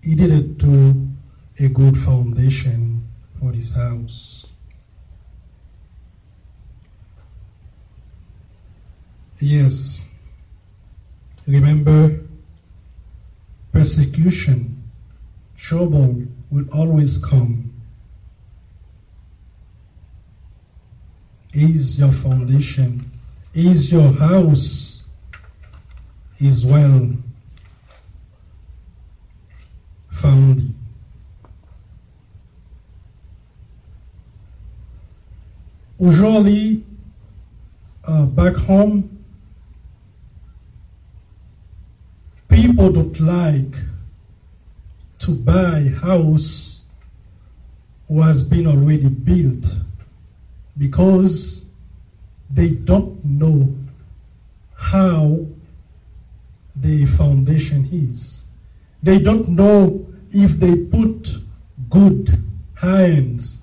he 0.00 0.14
did 0.14 0.30
it 0.30 0.60
to 0.60 1.08
a 1.58 1.68
good 1.68 1.98
foundation 1.98 3.04
for 3.40 3.52
his 3.52 3.74
house. 3.74 4.46
Yes, 9.40 10.08
remember 11.48 12.27
persecution, 13.72 14.82
trouble 15.56 16.24
will 16.50 16.66
always 16.72 17.18
come. 17.18 17.72
Is 21.52 21.98
your 21.98 22.12
foundation, 22.12 23.10
is 23.54 23.90
your 23.90 24.12
house, 24.12 25.02
is 26.38 26.64
well 26.64 27.16
found. 30.10 30.74
Aujourd'hui, 35.98 36.84
uh, 38.04 38.26
back 38.26 38.54
home, 38.54 39.17
people 42.78 42.92
don't 42.92 43.20
like 43.20 43.74
to 45.18 45.34
buy 45.34 45.92
house 46.00 46.78
who 48.06 48.22
has 48.22 48.40
been 48.40 48.68
already 48.68 49.08
built 49.08 49.66
because 50.78 51.66
they 52.48 52.68
don't 52.68 53.24
know 53.24 53.74
how 54.76 55.44
the 56.76 57.04
foundation 57.06 57.88
is. 57.90 58.44
They 59.02 59.18
don't 59.18 59.48
know 59.48 60.06
if 60.30 60.52
they 60.52 60.76
put 60.76 61.36
good 61.90 62.40
hands 62.76 63.58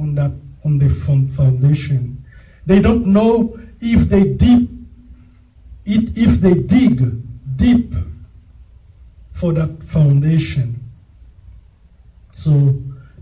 on 0.00 0.16
that 0.16 0.32
on 0.64 0.80
the 0.80 0.88
foundation. 1.36 2.24
They 2.66 2.82
don't 2.82 3.06
know 3.06 3.56
if 3.80 4.08
they 4.08 4.32
deep 4.32 4.68
it 5.86 6.18
if 6.18 6.40
they 6.40 6.54
dig 6.54 7.22
deep 7.56 7.94
for 9.38 9.52
that 9.52 9.84
foundation. 9.84 10.80
So 12.34 12.74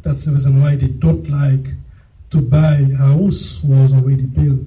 that's 0.03 0.25
the 0.25 0.33
reason 0.33 0.63
why 0.63 0.77
they 0.77 0.89
don't 0.89 1.29
like 1.29 1.75
to 2.31 2.41
buy 2.41 2.77
a 2.77 2.97
house 2.97 3.61
was 3.63 3.93
already 3.93 4.25
built. 4.25 4.61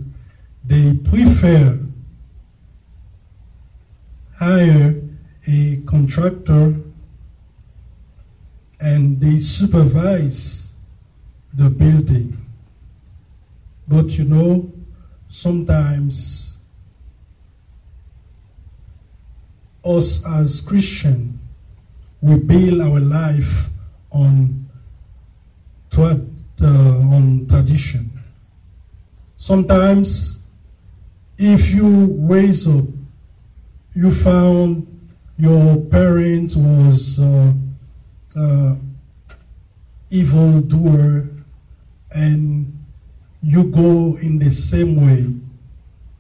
They 0.64 0.94
prefer 0.94 1.80
hire 4.38 5.02
a 5.48 5.78
contractor 5.88 6.76
and 8.80 9.20
they 9.20 9.40
supervise 9.40 10.72
the 11.54 11.70
building. 11.72 12.38
But 13.88 14.18
you 14.20 14.26
know, 14.26 14.72
sometimes 15.30 16.60
us 19.84 20.26
as 20.28 20.62
Christian, 20.62 21.39
we 22.22 22.38
build 22.38 22.82
our 22.82 23.00
life 23.00 23.70
on 24.12 24.70
tra- 25.90 26.26
uh, 26.62 27.16
on 27.16 27.48
tradition. 27.48 28.12
Sometimes, 29.36 30.44
if 31.38 31.72
you 31.72 32.18
raise 32.20 32.68
up, 32.68 32.86
you 33.96 34.12
found 34.12 34.86
your 35.38 35.78
parents 35.86 36.56
was 36.56 37.20
uh, 37.20 37.54
uh, 38.36 38.76
evil 40.10 40.62
doer, 40.62 41.30
and 42.12 42.78
you 43.42 43.64
go 43.66 44.18
in 44.18 44.40
the 44.40 44.50
same 44.50 44.98
way. 44.98 45.34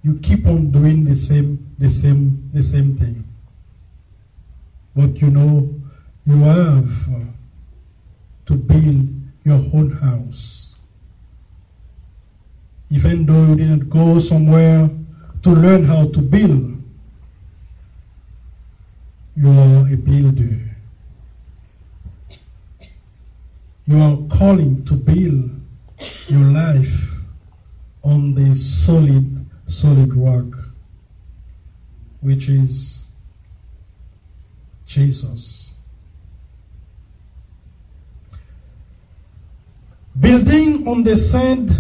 You 0.02 0.18
keep 0.20 0.48
on 0.48 0.72
doing 0.72 1.04
the 1.04 1.16
same, 1.16 1.76
the 1.78 1.90
same, 1.90 2.50
the 2.54 2.64
same 2.64 2.96
thing. 2.96 3.26
But 4.96 5.22
you 5.22 5.30
know, 5.30 5.79
you 6.30 6.44
have 6.44 7.10
uh, 7.10 7.26
to 8.46 8.54
build 8.54 9.10
your 9.44 9.62
own 9.74 9.90
house. 9.90 10.76
Even 12.92 13.26
though 13.26 13.48
you 13.48 13.56
didn't 13.56 13.90
go 13.90 14.20
somewhere 14.20 14.88
to 15.42 15.50
learn 15.50 15.86
how 15.86 16.08
to 16.10 16.22
build, 16.22 16.84
you 19.36 19.50
are 19.50 19.92
a 19.92 19.98
builder. 19.98 20.60
You 23.88 24.00
are 24.00 24.38
calling 24.38 24.86
to 24.86 24.94
build 24.94 25.50
your 26.28 26.46
life 26.46 27.10
on 28.04 28.36
the 28.36 28.54
solid, 28.56 29.48
solid 29.66 30.14
rock, 30.14 30.46
which 32.22 32.50
is 32.50 33.08
Jesus. 34.86 35.69
Building 40.20 40.86
on 40.86 41.04
the 41.04 41.16
sand 41.16 41.72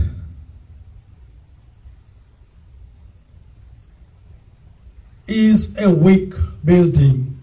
is 5.28 5.78
a 5.78 5.90
weak 5.90 6.34
building. 6.64 7.42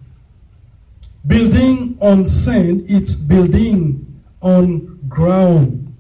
Building 1.26 1.98
on 2.00 2.24
sand, 2.24 2.87
it's 2.88 3.14
building 3.14 4.22
on 4.40 4.98
ground. 5.09 5.94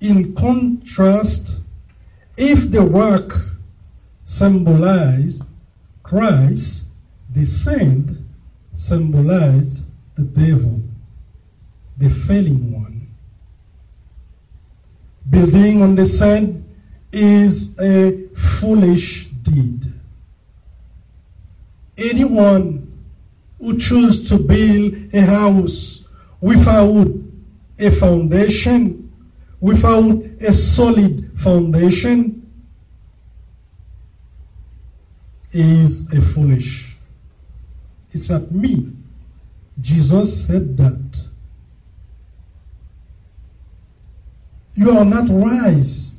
In 0.00 0.34
contrast, 0.34 1.64
if 2.36 2.70
the 2.70 2.82
rock 2.82 3.40
symbolized 4.24 5.42
Christ, 6.02 6.88
the 7.32 7.44
sand 7.44 8.24
symbolized 8.74 9.88
the 10.14 10.22
devil, 10.22 10.82
the 11.96 12.10
failing 12.10 12.72
one. 12.72 12.93
Building 15.28 15.82
on 15.82 15.94
the 15.94 16.06
sand 16.06 16.64
is 17.12 17.78
a 17.80 18.28
foolish 18.34 19.26
deed. 19.42 19.92
Anyone 21.96 22.92
who 23.58 23.78
chooses 23.78 24.28
to 24.28 24.38
build 24.38 24.94
a 25.14 25.22
house 25.22 26.06
without 26.40 27.06
a 27.78 27.90
foundation, 27.90 29.10
without 29.60 30.22
a 30.40 30.52
solid 30.52 31.30
foundation, 31.38 32.40
is 35.52 36.12
a 36.12 36.20
foolish. 36.20 36.96
It's 38.12 38.28
not 38.28 38.50
me. 38.50 38.92
Jesus 39.80 40.46
said 40.46 40.76
that. 40.76 41.28
You 44.74 44.90
are 44.90 45.04
not 45.04 45.28
wise 45.28 46.18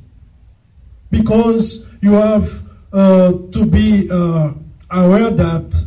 because 1.10 1.86
you 2.00 2.12
have 2.12 2.62
uh, 2.92 3.32
to 3.52 3.66
be 3.66 4.08
uh, 4.10 4.52
aware 4.90 5.30
that 5.30 5.86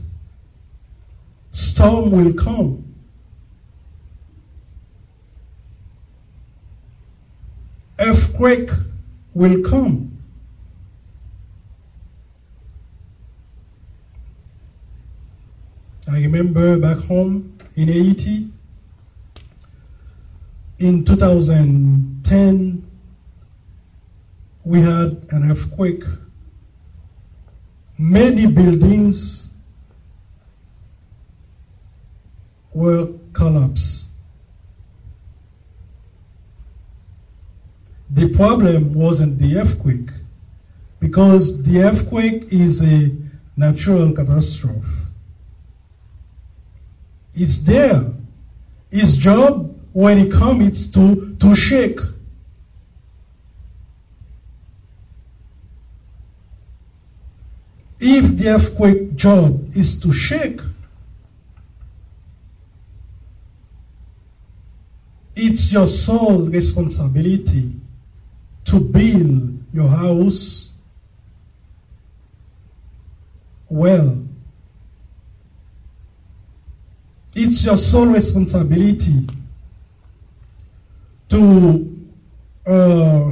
storm 1.51 2.12
will 2.12 2.34
come. 2.34 2.86
Earthquake 7.99 8.69
will 9.34 9.62
come. 9.63 10.17
I 16.12 16.21
remember 16.21 16.77
back 16.79 16.97
home 16.97 17.58
in 17.75 17.88
Haiti 17.88 18.49
in 20.79 21.03
2010 22.30 22.86
we 24.63 24.82
had 24.82 25.26
an 25.32 25.50
earthquake. 25.50 26.04
Many 27.98 28.46
buildings 28.46 29.52
were 32.72 33.10
collapsed. 33.34 34.10
The 38.12 38.30
problem 38.30 38.94
wasn't 38.94 39.39
the 39.39 39.58
earthquake, 39.58 40.12
because 41.00 41.63
the 41.63 41.80
earthquake 41.82 42.54
is 42.54 42.84
a 42.84 43.12
natural 43.58 44.12
catastrophe. 44.12 44.88
It's 47.34 47.60
there. 47.60 48.04
Its 48.92 49.15
job 49.18 49.76
when 49.94 50.20
it 50.20 50.32
comes 50.32 50.92
to, 50.92 51.36
to 51.39 51.56
shake. 51.56 52.00
If 58.00 58.38
the 58.38 58.50
earthquake 58.50 59.16
job 59.16 59.76
is 59.76 60.00
to 60.00 60.14
shake, 60.14 60.62
it's 65.36 65.72
your 65.72 65.88
sole 65.88 66.44
responsibility 66.44 67.74
to 68.66 68.80
build 68.80 69.64
your 69.74 69.90
house 69.90 70.74
well. 73.68 74.24
It's 77.36 77.64
your 77.66 77.78
sole 77.78 78.08
responsibility 78.08 79.28
to 81.30 81.96
uh, 82.66 83.32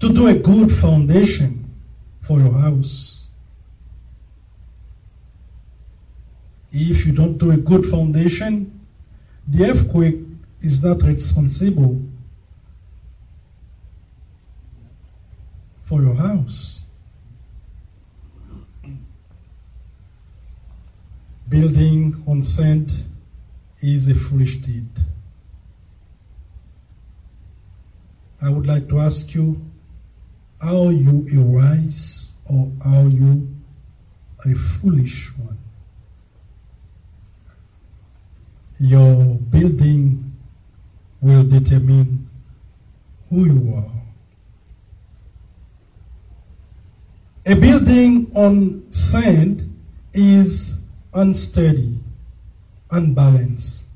to 0.00 0.12
do 0.12 0.26
a 0.26 0.34
good 0.34 0.72
foundation 0.72 1.64
for 2.22 2.38
your 2.38 2.52
house. 2.52 3.17
If 6.70 7.06
you 7.06 7.12
don't 7.12 7.38
do 7.38 7.50
a 7.50 7.56
good 7.56 7.86
foundation, 7.86 8.80
the 9.46 9.70
earthquake 9.70 10.18
is 10.60 10.84
not 10.84 11.02
responsible 11.02 12.02
for 15.84 16.02
your 16.02 16.14
house. 16.14 16.82
Building 21.48 22.22
on 22.26 22.42
sand 22.42 22.92
is 23.80 24.08
a 24.08 24.14
foolish 24.14 24.56
deed. 24.56 24.88
I 28.42 28.50
would 28.50 28.66
like 28.66 28.88
to 28.90 29.00
ask 29.00 29.34
you, 29.34 29.60
are 30.60 30.92
you 30.92 31.26
a 31.32 31.42
wise 31.42 32.34
or 32.44 32.70
are 32.84 33.08
you 33.08 33.48
a 34.44 34.54
foolish 34.54 35.36
one? 35.38 35.57
Your 38.80 39.34
building 39.34 40.36
will 41.20 41.42
determine 41.42 42.30
who 43.28 43.46
you 43.46 43.74
are. 43.74 43.98
A 47.46 47.56
building 47.56 48.30
on 48.36 48.84
sand 48.92 49.74
is 50.12 50.80
unsteady, 51.14 51.98
unbalanced. 52.90 53.86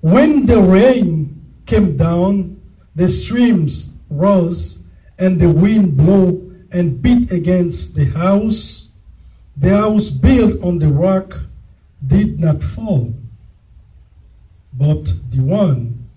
When 0.00 0.46
the 0.46 0.60
rain 0.60 1.44
came 1.66 1.96
down, 1.96 2.60
the 2.94 3.08
streams 3.08 3.92
rose, 4.10 4.82
and 5.18 5.40
the 5.40 5.50
wind 5.50 5.96
blew 5.96 6.64
and 6.72 7.00
beat 7.00 7.30
against 7.30 7.94
the 7.94 8.06
house. 8.06 8.88
The 9.56 9.76
house 9.76 10.10
built 10.10 10.62
on 10.62 10.78
the 10.78 10.88
rock 10.88 11.40
did 12.06 12.40
not 12.40 12.62
fall, 12.62 13.14
but 14.72 15.04
the 15.30 15.42
one 15.42 16.08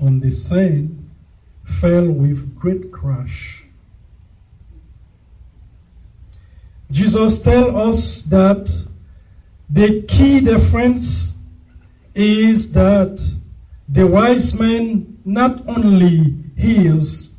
on 0.00 0.20
the 0.20 0.30
sand 0.30 1.10
fell 1.64 2.10
with 2.10 2.54
great 2.58 2.90
crash. 2.92 3.64
Jesus 6.90 7.42
tells 7.42 7.74
us 7.74 8.22
that 8.22 8.86
the 9.68 10.02
key 10.02 10.40
difference 10.40 11.38
is 12.14 12.72
that 12.72 13.20
the 13.88 14.06
wise 14.06 14.58
man 14.58 15.18
not 15.24 15.68
only 15.68 16.34
hears 16.56 17.36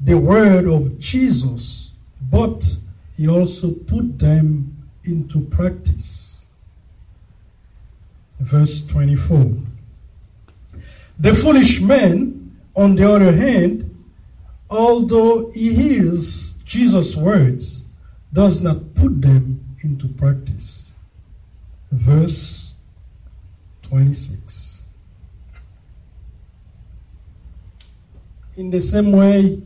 the 0.00 0.16
word 0.16 0.66
of 0.66 0.98
Jesus, 0.98 1.92
but 2.30 2.76
he 3.16 3.28
also 3.28 3.72
put 3.72 4.18
them 4.18 4.76
into 5.04 5.40
practice. 5.40 6.25
Verse 8.40 8.84
24. 8.86 9.46
The 11.18 11.34
foolish 11.34 11.80
man, 11.80 12.56
on 12.74 12.94
the 12.94 13.10
other 13.10 13.32
hand, 13.32 14.04
although 14.68 15.50
he 15.52 15.72
hears 15.72 16.54
Jesus' 16.64 17.16
words, 17.16 17.84
does 18.32 18.60
not 18.60 18.94
put 18.94 19.22
them 19.22 19.64
into 19.82 20.08
practice. 20.08 20.92
Verse 21.90 22.74
26. 23.82 24.82
In 28.56 28.70
the 28.70 28.80
same 28.80 29.12
way, 29.12 29.62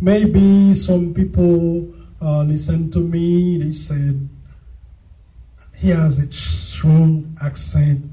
maybe 0.00 0.74
some 0.74 1.14
people 1.14 1.92
uh, 2.20 2.42
listen 2.42 2.90
to 2.90 2.98
me, 3.00 3.58
they 3.58 3.70
said, 3.70 4.28
he 5.80 5.88
has 5.88 6.18
a 6.18 6.30
strong 6.30 7.34
accent, 7.42 8.04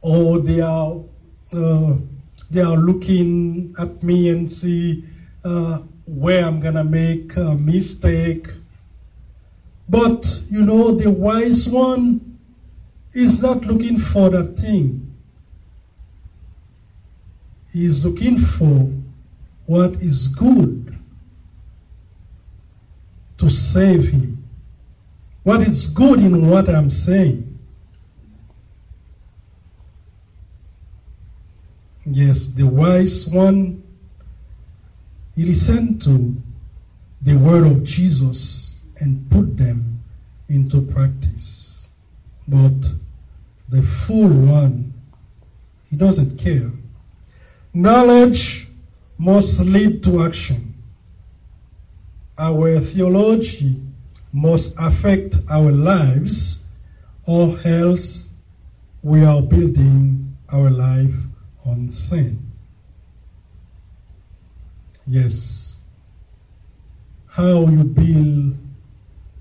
or 0.00 0.40
they 0.40 0.62
are, 0.62 0.96
uh, 1.52 1.92
they 2.50 2.62
are 2.62 2.76
looking 2.76 3.74
at 3.78 4.02
me 4.02 4.30
and 4.30 4.50
see 4.50 5.04
uh, 5.44 5.80
where 6.06 6.42
I'm 6.42 6.58
gonna 6.58 6.84
make 6.84 7.36
a 7.36 7.54
mistake. 7.54 8.48
But 9.90 10.42
you 10.50 10.62
know, 10.62 10.92
the 10.92 11.10
wise 11.10 11.68
one 11.68 12.38
is 13.12 13.42
not 13.42 13.66
looking 13.66 13.98
for 13.98 14.30
that 14.30 14.58
thing. 14.58 15.14
He 17.72 17.84
is 17.84 18.06
looking 18.06 18.38
for 18.38 18.90
what 19.66 19.96
is 19.96 20.28
good 20.28 20.98
to 23.36 23.50
save 23.50 24.08
him. 24.08 24.41
What 25.42 25.62
is 25.62 25.88
good 25.88 26.20
in 26.20 26.48
what 26.48 26.68
I'm 26.68 26.88
saying. 26.88 27.58
Yes, 32.06 32.46
the 32.48 32.66
wise 32.66 33.28
one, 33.28 33.82
he 35.34 35.44
listened 35.44 36.02
to 36.02 36.36
the 37.22 37.36
word 37.36 37.66
of 37.66 37.84
Jesus 37.84 38.82
and 38.98 39.28
put 39.30 39.56
them 39.56 40.00
into 40.48 40.82
practice. 40.82 41.88
But 42.46 42.92
the 43.68 43.82
fool 43.82 44.28
one, 44.28 44.92
he 45.90 45.96
doesn't 45.96 46.38
care. 46.38 46.70
Knowledge 47.74 48.68
must 49.18 49.60
lead 49.60 50.04
to 50.04 50.22
action. 50.24 50.74
Our 52.38 52.80
theology 52.80 53.80
must 54.32 54.74
affect 54.78 55.36
our 55.50 55.70
lives, 55.70 56.66
or 57.26 57.58
else 57.64 58.32
we 59.02 59.24
are 59.24 59.42
building 59.42 60.36
our 60.52 60.70
life 60.70 61.14
on 61.66 61.88
sin. 61.90 62.50
Yes. 65.06 65.80
How 67.26 67.66
you 67.66 67.84
build 67.84 68.56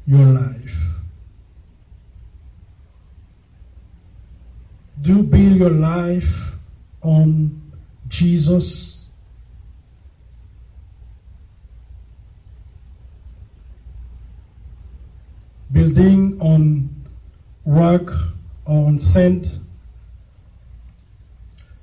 your 0.06 0.26
life. 0.26 0.78
Do 5.02 5.16
you 5.18 5.24
build 5.24 5.58
your 5.58 5.70
life 5.70 6.56
on 7.02 7.62
Jesus? 8.08 9.01
Building 15.72 16.40
on 16.42 16.90
rock 17.66 18.12
or 18.66 18.88
on 18.88 19.00
sand? 19.00 19.60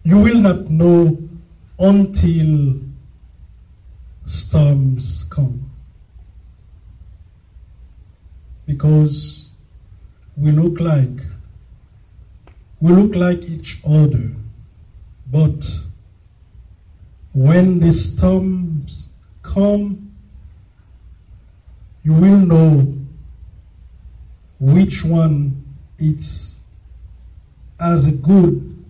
You 0.02 0.20
will 0.20 0.40
not 0.40 0.68
know 0.70 1.18
until 1.78 2.80
storms 4.24 5.24
come. 5.30 5.68
because 8.68 9.50
we 10.36 10.52
look 10.52 10.78
like 10.78 11.24
we 12.80 12.92
look 12.92 13.16
like 13.16 13.42
each 13.42 13.80
other, 13.84 14.30
but 15.26 15.80
when 17.34 17.80
the 17.80 17.92
storms 17.92 19.08
come, 19.42 20.12
you 22.04 22.12
will 22.12 22.38
know 22.38 22.97
which 24.58 25.04
one 25.04 25.64
it's 25.98 26.60
as 27.80 28.06
a 28.06 28.12
good 28.12 28.84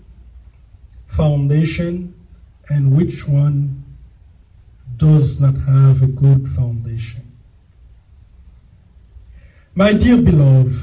foundation 1.06 2.14
and 2.68 2.96
which 2.96 3.26
one 3.26 3.84
does 4.96 5.40
not 5.40 5.56
have 5.56 6.02
a 6.02 6.06
good 6.06 6.48
foundation. 6.48 7.22
My 9.74 9.92
dear 9.92 10.20
beloved, 10.20 10.76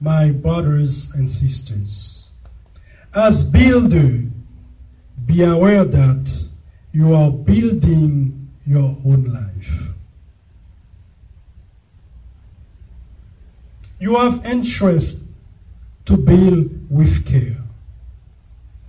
my 0.00 0.30
brothers 0.30 1.12
and 1.14 1.30
sisters, 1.30 2.28
as 3.14 3.44
builder, 3.44 4.22
be 5.26 5.42
aware 5.42 5.84
that 5.84 6.48
you 6.92 7.14
are 7.14 7.30
building 7.30 8.48
your 8.66 8.96
own 9.04 9.24
life. 9.24 9.89
You 14.00 14.16
have 14.16 14.46
interest 14.46 15.26
to 16.06 16.16
build 16.16 16.90
with 16.90 17.26
care 17.26 17.58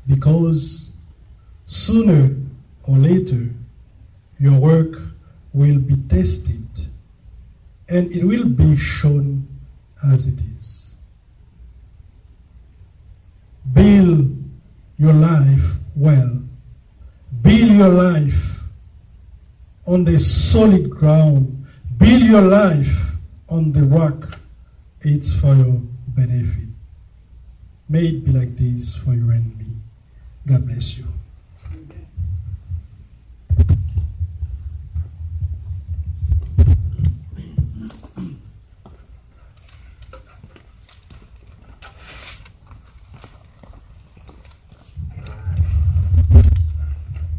because 0.08 0.93
sooner 1.65 2.34
or 2.88 2.95
later 2.95 3.50
your 4.39 4.58
work 4.58 5.02
will 5.52 5.80
be 5.80 5.97
tested 6.08 6.65
and 7.89 8.10
it 8.10 8.24
will 8.24 8.47
be 8.47 8.78
shown 8.78 9.45
as 10.02 10.28
it 10.28 10.39
is. 10.56 10.95
Build 13.74 14.34
your 14.97 15.13
life 15.13 15.76
well. 15.93 16.41
Build 17.41 17.71
your 17.71 17.89
life 17.89 18.62
on 19.86 20.06
the 20.06 20.17
solid 20.17 20.89
ground. 20.89 21.65
Build 21.97 22.24
your 22.24 22.41
life 22.41 23.12
on 23.50 23.74
the 23.74 23.84
rock. 23.84 24.40
It's 25.04 25.34
for 25.34 25.56
your 25.56 25.82
benefit. 26.10 26.70
May 27.90 28.06
it 28.06 28.24
be 28.24 28.32
like 28.32 28.56
this 28.56 28.96
for 28.96 29.16
you 29.16 29.32
and 29.32 29.58
me. 29.58 29.66
God 30.46 30.68
bless 30.68 30.96
you. 30.96 31.08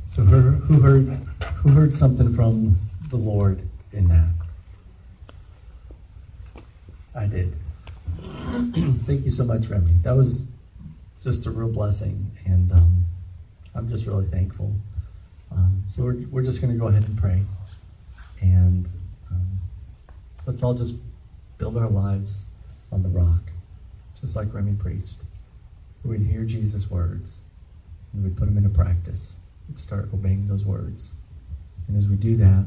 So 0.04 0.22
who, 0.22 0.80
heard 0.80 1.08
who 1.58 1.68
heard 1.70 1.94
something 1.94 2.34
from 2.34 2.76
the 3.08 3.16
Lord 3.16 3.62
in 3.92 4.08
that? 4.08 4.41
Did. 7.32 7.56
Thank 9.06 9.24
you 9.24 9.30
so 9.30 9.42
much, 9.42 9.66
Remy. 9.68 9.92
That 10.02 10.14
was 10.14 10.46
just 11.18 11.46
a 11.46 11.50
real 11.50 11.72
blessing, 11.72 12.30
and 12.44 12.70
um, 12.72 13.06
I'm 13.74 13.88
just 13.88 14.06
really 14.06 14.26
thankful. 14.26 14.74
Um, 15.50 15.82
so 15.88 16.02
we're, 16.02 16.26
we're 16.30 16.42
just 16.42 16.60
going 16.60 16.74
to 16.74 16.78
go 16.78 16.88
ahead 16.88 17.04
and 17.04 17.16
pray, 17.16 17.42
and 18.42 18.86
um, 19.30 19.58
let's 20.46 20.62
all 20.62 20.74
just 20.74 20.96
build 21.56 21.78
our 21.78 21.88
lives 21.88 22.44
on 22.92 23.02
the 23.02 23.08
rock, 23.08 23.50
just 24.20 24.36
like 24.36 24.52
Remy 24.52 24.74
preached. 24.74 25.22
So 26.02 26.10
we'd 26.10 26.20
hear 26.20 26.44
Jesus' 26.44 26.90
words, 26.90 27.40
and 28.12 28.24
we'd 28.24 28.36
put 28.36 28.44
them 28.44 28.58
into 28.58 28.68
practice 28.68 29.36
and 29.68 29.78
start 29.78 30.10
obeying 30.12 30.48
those 30.48 30.66
words. 30.66 31.14
And 31.88 31.96
as 31.96 32.08
we 32.08 32.16
do 32.16 32.36
that, 32.36 32.66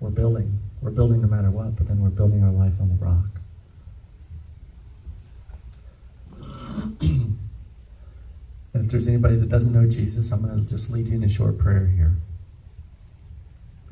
we're 0.00 0.10
building. 0.10 0.60
We're 0.82 0.90
building 0.90 1.22
no 1.22 1.28
matter 1.28 1.50
what, 1.50 1.76
but 1.76 1.86
then 1.86 2.00
we're 2.00 2.10
building 2.10 2.42
our 2.42 2.50
life 2.50 2.74
on 2.80 2.88
the 2.88 2.96
rock. 2.96 3.40
and 7.00 7.38
if 8.74 8.88
there's 8.88 9.06
anybody 9.06 9.36
that 9.36 9.48
doesn't 9.48 9.72
know 9.72 9.88
Jesus, 9.88 10.32
I'm 10.32 10.42
going 10.42 10.60
to 10.60 10.68
just 10.68 10.90
lead 10.90 11.06
you 11.06 11.14
in 11.14 11.22
a 11.22 11.28
short 11.28 11.56
prayer 11.56 11.86
here. 11.86 12.16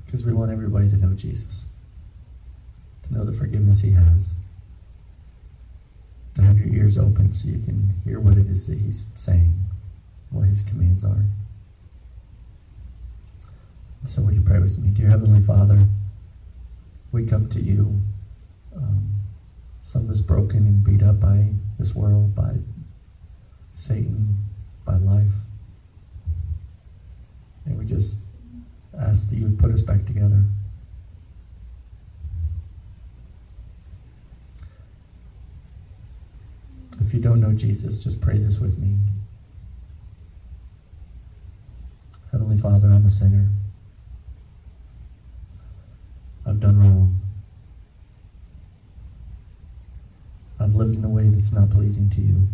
Because 0.05 0.26
we 0.26 0.33
want 0.33 0.50
everybody 0.50 0.90
to 0.90 0.96
know 0.96 1.14
Jesus, 1.14 1.66
to 3.05 3.14
know 3.14 3.22
the 3.22 3.33
forgiveness 3.33 3.81
he 3.81 3.92
has, 3.92 4.38
to 6.35 6.42
have 6.42 6.59
your 6.59 6.74
ears 6.74 6.98
open 6.98 7.31
so 7.33 7.48
you 7.48 7.61
can 7.61 7.94
hear 8.05 8.18
what 8.18 8.37
it 8.37 8.48
is 8.48 8.66
that 8.66 8.79
he's 8.79 9.12
saying, 9.14 9.57
what 10.31 10.48
his 10.48 10.62
commands 10.62 11.05
are. 11.05 11.22
So, 14.05 14.22
would 14.22 14.35
you 14.35 14.40
pray 14.40 14.59
with 14.59 14.76
me? 14.79 14.90
Dear 14.90 15.09
Heavenly 15.11 15.40
Father, 15.40 15.87
we 17.12 17.27
come 17.27 17.49
to 17.51 17.61
you. 17.61 18.01
Um, 18.75 19.11
some 19.83 20.05
of 20.05 20.11
us 20.11 20.20
broken 20.20 20.59
and 20.59 20.85
beat 20.85 21.03
up 21.03 21.20
by 21.20 21.49
this 21.79 21.94
world, 21.94 22.35
by 22.35 22.57
Satan, 23.75 24.38
by 24.85 24.96
life. 24.96 25.33
And 27.64 27.79
we 27.79 27.85
just 27.85 28.25
ask 28.99 29.29
that 29.31 29.37
you 29.37 29.44
would 29.44 29.59
put 29.59 29.73
us 29.73 29.83
back 29.83 30.07
together. 30.07 30.44
If 37.01 37.14
you 37.14 37.20
don't 37.20 37.40
know 37.40 37.53
Jesus, 37.53 37.99
just 37.99 38.20
pray 38.20 38.38
this 38.38 38.61
with 38.61 38.79
me. 38.79 38.96
Heavenly 42.31 42.59
Father, 42.59 42.88
I'm 42.88 43.07
a 43.07 43.09
sinner. 43.09 43.49
I've 46.51 46.59
done 46.59 46.81
wrong. 46.81 47.21
I've 50.59 50.75
lived 50.75 50.97
in 50.97 51.05
a 51.05 51.09
way 51.09 51.29
that's 51.29 51.53
not 51.53 51.71
pleasing 51.71 52.11
to 52.11 52.21
you. 52.21 52.49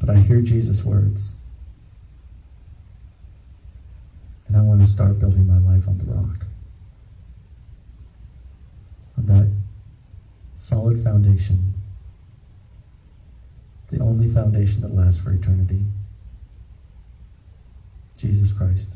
But 0.00 0.08
I 0.08 0.16
hear 0.16 0.40
Jesus' 0.40 0.82
words. 0.82 1.34
And 4.48 4.56
I 4.56 4.62
want 4.62 4.80
to 4.80 4.86
start 4.86 5.18
building 5.18 5.46
my 5.46 5.58
life 5.58 5.86
on 5.86 5.98
the 5.98 6.06
rock. 6.06 6.46
On 9.18 9.26
that 9.26 9.52
solid 10.56 11.04
foundation. 11.04 11.74
The 13.90 14.00
only 14.00 14.28
foundation 14.28 14.80
that 14.80 14.94
lasts 14.94 15.22
for 15.22 15.30
eternity. 15.30 15.84
Jesus 18.16 18.50
Christ. 18.50 18.95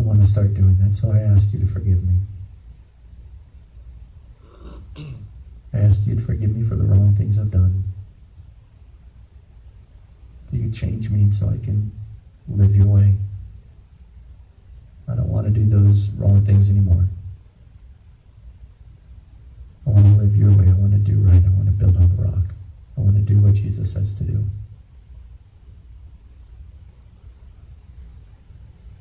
I 0.00 0.02
want 0.02 0.18
to 0.22 0.26
start 0.26 0.54
doing 0.54 0.78
that, 0.78 0.94
so 0.94 1.12
I 1.12 1.18
ask 1.18 1.52
you 1.52 1.58
to 1.58 1.66
forgive 1.66 2.02
me. 2.02 2.14
I 5.74 5.76
ask 5.76 6.06
you 6.06 6.14
to 6.14 6.22
forgive 6.22 6.56
me 6.56 6.64
for 6.64 6.74
the 6.74 6.84
wrong 6.84 7.14
things 7.14 7.38
I've 7.38 7.50
done. 7.50 7.84
That 10.50 10.56
you 10.56 10.70
change 10.70 11.10
me 11.10 11.30
so 11.30 11.50
I 11.50 11.58
can 11.62 11.92
live 12.48 12.74
your 12.74 12.86
way. 12.86 13.14
I 15.06 15.16
don't 15.16 15.28
want 15.28 15.44
to 15.44 15.50
do 15.50 15.66
those 15.66 16.08
wrong 16.12 16.46
things 16.46 16.70
anymore. 16.70 17.06
I 19.86 19.90
want 19.90 20.06
to 20.06 20.12
live 20.12 20.34
your 20.34 20.50
way. 20.52 20.66
I 20.66 20.72
want 20.72 20.92
to 20.92 20.98
do 20.98 21.18
right. 21.18 21.44
I 21.44 21.50
want 21.50 21.66
to 21.66 21.72
build 21.72 21.98
on 21.98 22.16
the 22.16 22.22
rock. 22.22 22.54
I 22.96 23.02
want 23.02 23.16
to 23.16 23.22
do 23.22 23.38
what 23.38 23.52
Jesus 23.52 23.92
says 23.92 24.14
to 24.14 24.24
do. 24.24 24.42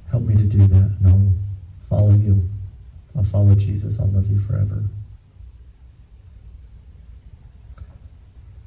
Help 0.10 0.24
me 0.24 0.36
to 0.36 0.39
do 0.50 0.68
that, 0.68 0.91
and 1.00 1.08
I'll 1.08 1.34
follow 1.88 2.12
you. 2.12 2.50
I'll 3.16 3.24
follow 3.24 3.56
Jesus. 3.56 4.00
I'll 4.00 4.08
love 4.08 4.28
you 4.28 4.39
forever. 4.39 4.84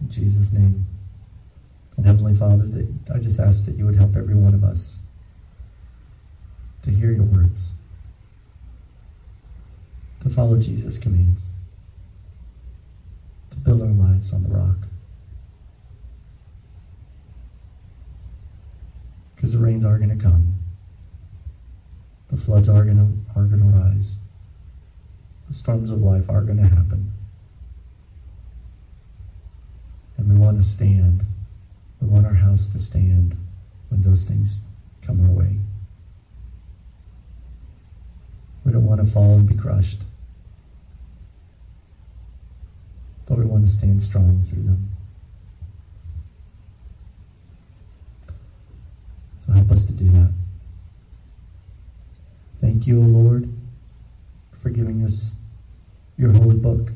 In 0.00 0.08
Jesus' 0.08 0.52
name. 0.52 0.86
And 1.96 2.06
Heavenly 2.06 2.34
Father, 2.34 2.64
I 3.14 3.18
just 3.18 3.38
ask 3.38 3.64
that 3.66 3.76
you 3.76 3.84
would 3.84 3.96
help 3.96 4.16
every 4.16 4.34
one 4.34 4.54
of 4.54 4.64
us 4.64 4.98
to 6.82 6.90
hear 6.90 7.12
your 7.12 7.24
words, 7.24 7.74
to 10.20 10.30
follow 10.30 10.58
Jesus' 10.58 10.98
commands, 10.98 11.50
to 13.50 13.58
build 13.58 13.82
our 13.82 13.88
lives 13.88 14.32
on 14.32 14.42
the 14.42 14.48
rock. 14.48 14.78
Because 19.36 19.52
the 19.52 19.58
rains 19.58 19.84
are 19.84 19.98
going 19.98 20.16
to 20.16 20.22
come. 20.22 20.61
The 22.32 22.38
floods 22.38 22.68
are 22.70 22.82
going 22.82 23.26
are 23.36 23.46
to 23.46 23.56
rise. 23.56 24.16
The 25.48 25.52
storms 25.52 25.90
of 25.90 26.00
life 26.00 26.30
are 26.30 26.40
going 26.40 26.56
to 26.56 26.68
happen. 26.68 27.12
And 30.16 30.32
we 30.32 30.40
want 30.40 30.56
to 30.56 30.66
stand. 30.66 31.26
We 32.00 32.08
want 32.08 32.24
our 32.24 32.32
house 32.32 32.68
to 32.68 32.78
stand 32.78 33.36
when 33.90 34.00
those 34.00 34.24
things 34.24 34.62
come 35.02 35.20
our 35.20 35.30
way. 35.30 35.58
We 38.64 38.72
don't 38.72 38.86
want 38.86 39.04
to 39.04 39.06
fall 39.06 39.34
and 39.34 39.46
be 39.46 39.54
crushed. 39.54 40.04
But 43.26 43.36
we 43.36 43.44
want 43.44 43.66
to 43.66 43.70
stand 43.70 44.02
strong 44.02 44.42
through 44.42 44.62
them. 44.62 44.90
So 49.36 49.52
help 49.52 49.70
us 49.70 49.84
to 49.84 49.92
do 49.92 50.08
that. 50.10 50.32
Thank 52.62 52.86
you, 52.86 53.02
O 53.02 53.04
Lord, 53.04 53.52
for 54.52 54.70
giving 54.70 55.04
us 55.04 55.34
your 56.16 56.32
holy 56.32 56.56
book 56.56 56.92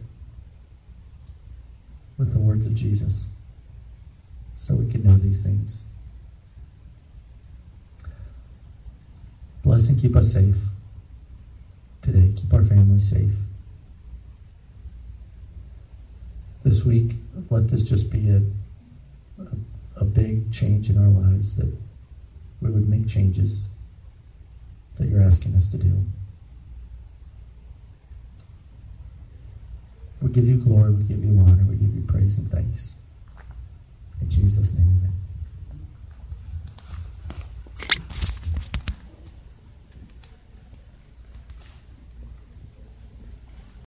with 2.16 2.32
the 2.32 2.38
words 2.38 2.66
of 2.66 2.74
Jesus 2.74 3.30
so 4.54 4.76
we 4.76 4.90
can 4.90 5.02
know 5.02 5.18
these 5.18 5.42
things. 5.42 5.82
Bless 9.64 9.88
and 9.88 10.00
keep 10.00 10.14
us 10.14 10.32
safe 10.32 10.56
today. 12.00 12.32
Keep 12.36 12.54
our 12.54 12.62
families 12.62 13.10
safe. 13.10 13.34
This 16.62 16.84
week, 16.84 17.16
let 17.50 17.68
this 17.68 17.82
just 17.82 18.12
be 18.12 18.30
a, 18.30 18.40
a, 19.42 19.46
a 19.96 20.04
big 20.04 20.52
change 20.52 20.90
in 20.90 20.96
our 20.96 21.10
lives 21.10 21.56
that 21.56 21.72
we 22.60 22.70
would 22.70 22.88
make 22.88 23.08
changes 23.08 23.68
that 24.98 25.08
you're 25.08 25.22
asking 25.22 25.54
us 25.54 25.68
to 25.68 25.78
do. 25.78 26.04
We 30.22 30.30
give 30.30 30.46
you 30.46 30.56
glory, 30.56 30.92
we 30.92 31.04
give 31.04 31.22
you 31.24 31.38
honor, 31.38 31.64
we 31.64 31.76
give 31.76 31.94
you 31.94 32.02
praise 32.02 32.38
and 32.38 32.50
thanks. 32.50 32.94
In 34.20 34.30
Jesus' 34.30 34.72
name, 34.72 34.88
amen. 34.88 35.12